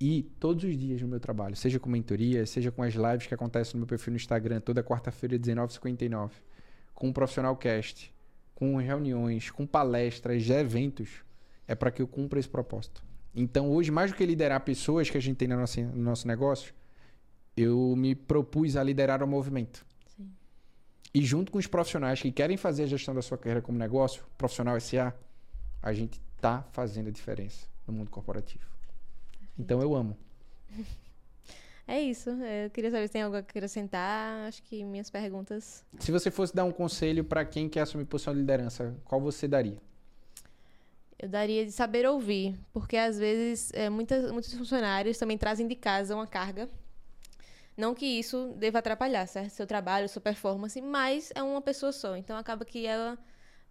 E 0.00 0.24
todos 0.40 0.64
os 0.64 0.76
dias 0.76 1.00
no 1.00 1.06
meu 1.06 1.20
trabalho, 1.20 1.54
seja 1.54 1.78
com 1.78 1.88
mentoria, 1.88 2.44
seja 2.44 2.72
com 2.72 2.82
as 2.82 2.94
lives 2.94 3.28
que 3.28 3.32
acontecem 3.32 3.74
no 3.74 3.78
meu 3.78 3.86
perfil 3.86 4.10
no 4.10 4.16
Instagram, 4.16 4.60
toda 4.60 4.82
quarta-feira, 4.82 5.38
19h59, 5.38 6.32
com 6.92 7.08
o 7.08 7.12
Profissional 7.12 7.56
Cast, 7.56 8.12
com 8.52 8.76
reuniões, 8.78 9.48
com 9.48 9.64
palestras, 9.64 10.50
eventos, 10.50 11.22
é 11.68 11.74
para 11.76 11.92
que 11.92 12.02
eu 12.02 12.08
cumpra 12.08 12.40
esse 12.40 12.48
propósito. 12.48 13.00
Então, 13.32 13.70
hoje, 13.70 13.92
mais 13.92 14.10
do 14.10 14.16
que 14.16 14.26
liderar 14.26 14.60
pessoas 14.62 15.08
que 15.08 15.16
a 15.16 15.22
gente 15.22 15.36
tem 15.36 15.46
no 15.46 15.56
nosso, 15.56 15.80
no 15.80 16.02
nosso 16.02 16.26
negócio, 16.26 16.74
eu 17.56 17.94
me 17.96 18.16
propus 18.16 18.74
a 18.76 18.82
liderar 18.82 19.22
o 19.22 19.26
movimento. 19.28 19.86
E 21.16 21.24
junto 21.24 21.50
com 21.50 21.56
os 21.56 21.66
profissionais 21.66 22.20
que 22.20 22.30
querem 22.30 22.58
fazer 22.58 22.82
a 22.82 22.86
gestão 22.86 23.14
da 23.14 23.22
sua 23.22 23.38
carreira 23.38 23.62
como 23.62 23.78
negócio, 23.78 24.22
profissional 24.36 24.78
SA, 24.78 25.14
a 25.82 25.90
gente 25.90 26.20
tá 26.38 26.62
fazendo 26.72 27.08
a 27.08 27.10
diferença 27.10 27.66
no 27.86 27.94
mundo 27.94 28.10
corporativo. 28.10 28.66
Então 29.58 29.80
eu 29.80 29.94
amo. 29.94 30.14
É 31.88 32.00
isso. 32.00 32.30
Eu 32.30 32.68
queria 32.70 32.90
saber 32.90 33.06
se 33.06 33.12
tem 33.12 33.22
algo 33.22 33.36
a 33.36 33.38
acrescentar. 33.38 34.48
Acho 34.48 34.60
que 34.64 34.84
minhas 34.84 35.08
perguntas. 35.08 35.84
Se 36.00 36.10
você 36.10 36.32
fosse 36.32 36.52
dar 36.52 36.64
um 36.64 36.72
conselho 36.72 37.22
para 37.22 37.44
quem 37.44 37.68
quer 37.68 37.82
assumir 37.82 38.04
posição 38.06 38.34
de 38.34 38.40
liderança, 38.40 38.92
qual 39.04 39.20
você 39.20 39.46
daria? 39.46 39.78
Eu 41.16 41.28
daria 41.28 41.64
de 41.64 41.70
saber 41.70 42.04
ouvir, 42.04 42.58
porque 42.72 42.96
às 42.96 43.16
vezes 43.16 43.70
é, 43.72 43.88
muitas, 43.88 44.32
muitos 44.32 44.52
funcionários 44.52 45.16
também 45.16 45.38
trazem 45.38 45.68
de 45.68 45.76
casa 45.76 46.16
uma 46.16 46.26
carga. 46.26 46.68
Não 47.76 47.94
que 47.94 48.06
isso 48.06 48.54
deva 48.56 48.78
atrapalhar, 48.78 49.26
certo? 49.26 49.50
Seu 49.50 49.66
trabalho, 49.66 50.08
sua 50.08 50.22
performance, 50.22 50.80
mas 50.80 51.30
é 51.34 51.42
uma 51.42 51.60
pessoa 51.60 51.92
só. 51.92 52.16
Então 52.16 52.36
acaba 52.36 52.64
que 52.64 52.86
ela 52.86 53.18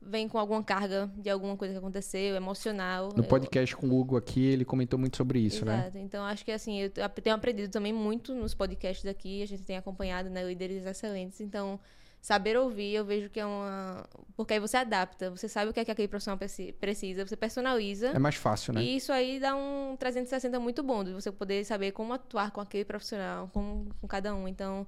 vem 0.01 0.27
com 0.29 0.37
alguma 0.37 0.63
carga 0.63 1.09
de 1.17 1.29
alguma 1.29 1.57
coisa 1.57 1.73
que 1.73 1.77
aconteceu, 1.79 2.35
emocional. 2.35 3.09
No 3.15 3.23
Eu- 3.23 3.27
podcast 3.27 3.75
com 3.75 3.87
o 3.87 3.99
Hugo 3.99 4.15
aqui, 4.17 4.45
ele 4.45 4.63
comentou 4.63 4.99
muito 4.99 5.17
sobre 5.17 5.39
isso, 5.39 5.65
né? 5.65 5.79
Exato. 5.79 5.97
Então, 5.97 6.23
acho 6.23 6.45
que 6.45 6.51
assim, 6.51 6.81
eu 6.81 6.89
tenho 6.91 7.35
aprendido 7.35 7.71
também 7.71 7.91
muito 7.91 8.35
nos 8.35 8.53
podcasts 8.53 9.03
daqui, 9.03 9.41
a 9.41 9.47
gente 9.47 9.63
tem 9.63 9.77
acompanhado, 9.77 10.29
né, 10.29 10.43
líderes 10.43 10.85
excelentes. 10.85 11.41
Então, 11.41 11.79
saber 12.25 12.57
ouvir, 12.57 12.95
eu 12.95 13.05
vejo 13.05 13.29
que 13.29 13.39
é 13.39 13.45
uma. 13.45 14.03
Porque 14.35 14.53
aí 14.55 14.59
você 14.59 14.77
adapta, 14.77 15.29
você 15.29 15.47
sabe 15.47 15.69
o 15.69 15.73
que 15.73 15.79
é 15.79 15.85
que 15.85 15.91
aquele 15.91 16.07
profissional 16.07 16.39
preci- 16.39 16.73
precisa, 16.73 17.23
você 17.25 17.37
personaliza. 17.37 18.07
É 18.07 18.17
mais 18.19 18.33
fácil, 18.35 18.73
né? 18.73 18.81
E 18.81 18.95
isso 18.95 19.13
aí 19.13 19.39
dá 19.39 19.55
um 19.55 19.95
360 19.99 20.59
muito 20.59 20.81
bom, 20.81 21.03
de 21.03 21.13
você 21.13 21.31
poder 21.31 21.63
saber 21.65 21.91
como 21.91 22.13
atuar 22.13 22.49
com 22.49 22.59
aquele 22.61 22.83
profissional, 22.83 23.47
com, 23.53 23.85
com 24.01 24.07
cada 24.07 24.33
um. 24.33 24.47
Então, 24.47 24.87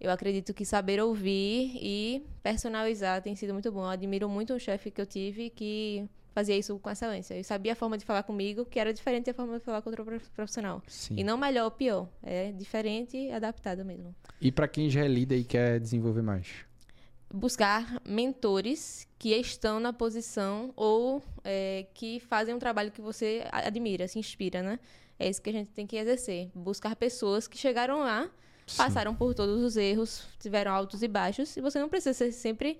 eu 0.00 0.08
acredito 0.12 0.54
que 0.54 0.64
saber 0.64 1.00
ouvir 1.02 1.72
e 1.82 2.24
personalizar 2.44 3.20
tem 3.22 3.34
sido 3.34 3.52
muito 3.52 3.72
bom. 3.72 3.80
Eu 3.80 3.88
admiro 3.90 4.28
muito 4.28 4.54
um 4.54 4.58
chefe 4.58 4.90
que 4.92 5.00
eu 5.00 5.06
tive 5.06 5.50
que 5.50 6.08
fazia 6.32 6.56
isso 6.56 6.78
com 6.78 6.88
excelência. 6.88 7.34
Ele 7.34 7.42
sabia 7.42 7.72
a 7.72 7.74
forma 7.74 7.98
de 7.98 8.04
falar 8.04 8.22
comigo, 8.22 8.64
que 8.64 8.78
era 8.78 8.94
diferente 8.94 9.26
da 9.26 9.34
forma 9.34 9.58
de 9.58 9.64
falar 9.64 9.82
com 9.82 9.90
outro 9.90 10.04
prof- 10.04 10.30
profissional. 10.36 10.80
Sim. 10.86 11.16
E 11.18 11.24
não 11.24 11.36
melhor 11.36 11.64
ou 11.64 11.70
pior. 11.72 12.08
É 12.22 12.52
diferente 12.52 13.16
e 13.16 13.32
adaptado 13.32 13.84
mesmo. 13.84 14.14
E 14.40 14.52
para 14.52 14.68
quem 14.68 14.88
já 14.88 15.04
é 15.04 15.08
líder 15.08 15.38
e 15.38 15.42
quer 15.44 15.80
desenvolver 15.80 16.22
mais? 16.22 16.46
Buscar 17.32 18.00
mentores 18.06 19.06
que 19.18 19.34
estão 19.34 19.78
na 19.78 19.92
posição 19.92 20.72
ou 20.76 21.22
é, 21.44 21.86
que 21.94 22.20
fazem 22.20 22.54
um 22.54 22.58
trabalho 22.58 22.90
que 22.90 23.00
você 23.00 23.44
admira, 23.52 24.08
se 24.08 24.18
inspira, 24.18 24.62
né? 24.62 24.78
É 25.18 25.28
isso 25.28 25.42
que 25.42 25.50
a 25.50 25.52
gente 25.52 25.70
tem 25.70 25.86
que 25.86 25.96
exercer. 25.96 26.50
Buscar 26.54 26.94
pessoas 26.96 27.48
que 27.48 27.58
chegaram 27.58 28.00
lá, 28.00 28.30
passaram 28.76 29.14
por 29.14 29.34
todos 29.34 29.62
os 29.62 29.76
erros, 29.76 30.24
tiveram 30.38 30.72
altos 30.72 31.02
e 31.02 31.08
baixos, 31.08 31.56
e 31.56 31.60
você 31.60 31.80
não 31.80 31.88
precisa 31.88 32.14
ser 32.14 32.32
sempre 32.32 32.78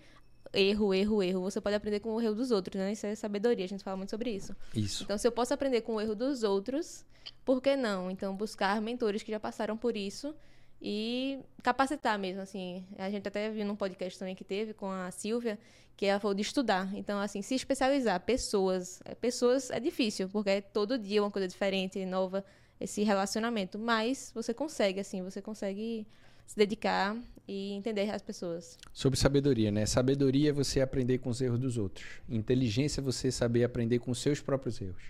erro, 0.53 0.95
erro, 0.95 1.23
erro. 1.23 1.41
Você 1.43 1.61
pode 1.61 1.75
aprender 1.75 2.01
com 2.01 2.15
o 2.15 2.21
erro 2.21 2.35
dos 2.35 2.51
outros, 2.51 2.77
né? 2.77 2.93
Isso 2.93 3.07
é 3.07 3.15
sabedoria, 3.15 3.65
a 3.65 3.69
gente 3.69 3.83
fala 3.83 3.97
muito 3.97 4.11
sobre 4.11 4.31
isso. 4.31 4.55
Isso. 4.75 5.03
Então, 5.03 5.19
se 5.19 5.27
eu 5.27 5.33
posso 5.33 5.53
aprender 5.53 5.81
com 5.83 5.97
o 5.97 6.01
erro 6.01 6.15
dos 6.15 6.43
outros, 6.43 7.05
por 7.45 7.61
que 7.61 7.77
não? 7.77 8.11
Então, 8.11 8.35
buscar 8.37 8.81
mentores 8.81 9.23
que 9.23 9.33
já 9.33 9.41
passaram 9.41 9.77
por 9.77 9.97
isso 9.97 10.35
e 10.81 11.38
capacitar 11.62 12.19
mesmo, 12.19 12.41
assim. 12.41 12.85
A 12.97 13.11
gente 13.11 13.27
até 13.27 13.51
viu 13.51 13.67
num 13.67 13.77
podcast 13.77 14.19
também 14.19 14.35
que 14.35 14.45
teve 14.45 14.73
com 14.73 14.91
a 14.91 15.11
Silvia, 15.11 15.59
que 15.97 16.07
ela 16.07 16.21
falou 16.21 16.35
de 16.35 16.43
estudar. 16.43 16.88
Então, 16.95 17.19
assim, 17.19 17.43
se 17.43 17.55
especializar. 17.55 18.21
Pessoas. 18.21 19.01
É, 19.05 19.14
Pessoas 19.14 19.71
é 19.71 19.81
difícil, 19.81 20.29
porque 20.29 20.51
é 20.51 20.61
todo 20.61 20.97
dia 20.99 21.23
uma 21.23 21.31
coisa 21.31 21.49
diferente, 21.49 22.05
nova, 22.07 22.45
esse 22.81 23.03
relacionamento. 23.03 23.79
Mas 23.79 24.31
você 24.35 24.55
consegue, 24.55 25.01
assim, 25.01 25.23
você 25.23 25.43
consegue 25.43 26.07
se 26.47 26.57
dedicar 26.57 27.17
e 27.47 27.73
entender 27.73 28.09
as 28.11 28.23
pessoas. 28.23 28.79
Sobre 28.93 29.19
sabedoria, 29.19 29.71
né? 29.71 29.85
Sabedoria 29.85 30.51
é 30.51 30.53
você 30.53 30.81
aprender 30.81 31.19
com 31.19 31.31
os 31.31 31.41
erros 31.41 31.59
dos 31.59 31.77
outros. 31.77 32.07
Inteligência 32.29 33.01
é 33.01 33.05
você 33.05 33.33
saber 33.33 33.64
aprender 33.64 33.99
com 33.99 34.11
os 34.11 34.19
seus 34.21 34.41
próprios 34.41 34.81
erros. 34.81 35.03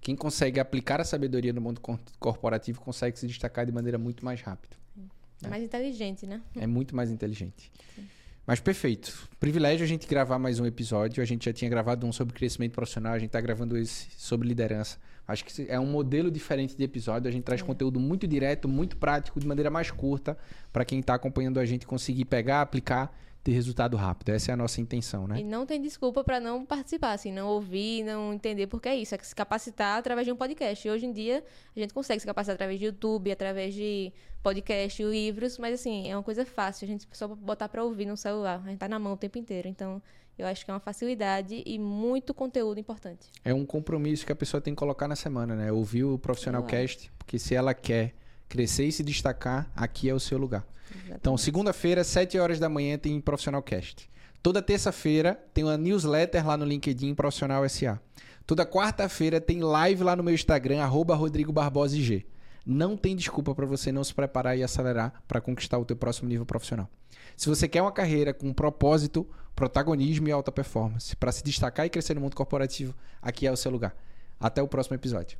Quem 0.00 0.16
consegue 0.16 0.58
aplicar 0.58 1.00
a 1.00 1.04
sabedoria 1.04 1.52
no 1.52 1.60
mundo 1.60 1.80
corporativo 2.18 2.80
consegue 2.80 3.16
se 3.16 3.26
destacar 3.26 3.64
de 3.64 3.70
maneira 3.70 3.96
muito 3.96 4.24
mais 4.24 4.40
rápida. 4.40 4.81
É 5.44 5.48
mais 5.48 5.62
inteligente, 5.62 6.26
né? 6.26 6.40
É 6.56 6.66
muito 6.66 6.94
mais 6.94 7.10
inteligente. 7.10 7.70
Sim. 7.94 8.06
Mas 8.46 8.58
perfeito. 8.58 9.28
Privilégio 9.38 9.84
a 9.84 9.88
gente 9.88 10.06
gravar 10.06 10.38
mais 10.38 10.58
um 10.58 10.66
episódio. 10.66 11.22
A 11.22 11.26
gente 11.26 11.44
já 11.44 11.52
tinha 11.52 11.70
gravado 11.70 12.06
um 12.06 12.12
sobre 12.12 12.34
crescimento 12.34 12.72
profissional, 12.72 13.12
a 13.12 13.18
gente 13.18 13.28
está 13.28 13.40
gravando 13.40 13.76
esse 13.76 14.08
sobre 14.16 14.48
liderança. 14.48 14.98
Acho 15.26 15.44
que 15.44 15.66
é 15.68 15.78
um 15.78 15.86
modelo 15.86 16.30
diferente 16.30 16.76
de 16.76 16.82
episódio. 16.82 17.28
A 17.28 17.30
gente 17.30 17.44
traz 17.44 17.60
é. 17.60 17.64
conteúdo 17.64 18.00
muito 18.00 18.26
direto, 18.26 18.68
muito 18.68 18.96
prático, 18.96 19.38
de 19.38 19.46
maneira 19.46 19.70
mais 19.70 19.90
curta, 19.90 20.36
para 20.72 20.84
quem 20.84 20.98
está 20.98 21.14
acompanhando 21.14 21.60
a 21.60 21.64
gente 21.64 21.86
conseguir 21.86 22.24
pegar, 22.24 22.60
aplicar 22.62 23.16
ter 23.42 23.52
resultado 23.52 23.96
rápido. 23.96 24.30
Essa 24.30 24.52
é 24.52 24.54
a 24.54 24.56
nossa 24.56 24.80
intenção, 24.80 25.26
né? 25.26 25.40
E 25.40 25.44
não 25.44 25.66
tem 25.66 25.80
desculpa 25.80 26.22
para 26.22 26.38
não 26.38 26.64
participar, 26.64 27.12
assim, 27.12 27.32
não 27.32 27.48
ouvir, 27.48 28.04
não 28.04 28.32
entender, 28.32 28.66
porque 28.68 28.88
é 28.88 28.96
isso, 28.96 29.14
é 29.14 29.18
se 29.18 29.34
capacitar 29.34 29.98
através 29.98 30.26
de 30.26 30.32
um 30.32 30.36
podcast. 30.36 30.86
E 30.86 30.90
hoje 30.90 31.06
em 31.06 31.12
dia 31.12 31.42
a 31.74 31.80
gente 31.80 31.92
consegue 31.92 32.20
se 32.20 32.26
capacitar 32.26 32.54
através 32.54 32.78
de 32.78 32.86
YouTube, 32.86 33.32
através 33.32 33.74
de 33.74 34.12
podcast, 34.42 35.02
livros, 35.02 35.58
mas 35.58 35.74
assim, 35.74 36.08
é 36.08 36.16
uma 36.16 36.22
coisa 36.22 36.44
fácil, 36.44 36.84
a 36.84 36.88
gente 36.88 37.06
só 37.12 37.28
botar 37.28 37.68
para 37.68 37.82
ouvir 37.82 38.06
no 38.06 38.16
celular, 38.16 38.60
a 38.64 38.68
gente 38.68 38.78
tá 38.78 38.88
na 38.88 38.98
mão 38.98 39.14
o 39.14 39.16
tempo 39.16 39.38
inteiro. 39.38 39.68
Então, 39.68 40.00
eu 40.38 40.46
acho 40.46 40.64
que 40.64 40.70
é 40.70 40.74
uma 40.74 40.80
facilidade 40.80 41.62
e 41.66 41.78
muito 41.78 42.32
conteúdo 42.32 42.78
importante. 42.78 43.28
É 43.44 43.52
um 43.52 43.66
compromisso 43.66 44.24
que 44.24 44.32
a 44.32 44.36
pessoa 44.36 44.60
tem 44.60 44.74
que 44.74 44.78
colocar 44.78 45.06
na 45.06 45.16
semana, 45.16 45.54
né? 45.54 45.70
Ouvir 45.70 46.04
o 46.04 46.18
Profissional 46.18 46.62
Cast, 46.64 47.12
porque 47.18 47.38
se 47.38 47.54
ela 47.54 47.74
quer 47.74 48.14
crescer 48.52 48.84
e 48.84 48.92
se 48.92 49.02
destacar, 49.02 49.66
aqui 49.74 50.10
é 50.10 50.14
o 50.14 50.20
seu 50.20 50.36
lugar. 50.36 50.62
Exatamente. 50.90 51.16
Então, 51.18 51.38
segunda-feira, 51.38 52.04
7 52.04 52.38
horas 52.38 52.58
da 52.58 52.68
manhã, 52.68 52.98
tem 52.98 53.18
Profissional 53.18 53.62
Cast. 53.62 54.10
Toda 54.42 54.60
terça-feira 54.60 55.42
tem 55.54 55.64
uma 55.64 55.78
newsletter 55.78 56.46
lá 56.46 56.54
no 56.54 56.66
LinkedIn 56.66 57.14
Profissional 57.14 57.66
SA. 57.66 57.98
Toda 58.46 58.66
quarta-feira 58.66 59.40
tem 59.40 59.60
live 59.60 60.04
lá 60.04 60.14
no 60.14 60.22
meu 60.22 60.34
Instagram, 60.34 60.82
arroba 60.82 61.14
Rodrigo 61.14 61.50
Barbosa 61.50 61.96
IG. 61.96 62.26
Não 62.66 62.94
tem 62.94 63.16
desculpa 63.16 63.54
para 63.54 63.64
você 63.64 63.90
não 63.90 64.04
se 64.04 64.12
preparar 64.12 64.58
e 64.58 64.62
acelerar 64.62 65.22
para 65.26 65.40
conquistar 65.40 65.78
o 65.78 65.84
teu 65.86 65.96
próximo 65.96 66.28
nível 66.28 66.44
profissional. 66.44 66.90
Se 67.34 67.48
você 67.48 67.66
quer 67.66 67.80
uma 67.80 67.90
carreira 67.90 68.34
com 68.34 68.52
propósito, 68.52 69.26
protagonismo 69.56 70.28
e 70.28 70.32
alta 70.32 70.52
performance, 70.52 71.16
para 71.16 71.32
se 71.32 71.42
destacar 71.42 71.86
e 71.86 71.90
crescer 71.90 72.12
no 72.14 72.20
mundo 72.20 72.36
corporativo, 72.36 72.94
aqui 73.22 73.46
é 73.46 73.50
o 73.50 73.56
seu 73.56 73.70
lugar. 73.70 73.96
Até 74.38 74.62
o 74.62 74.68
próximo 74.68 74.94
episódio. 74.94 75.38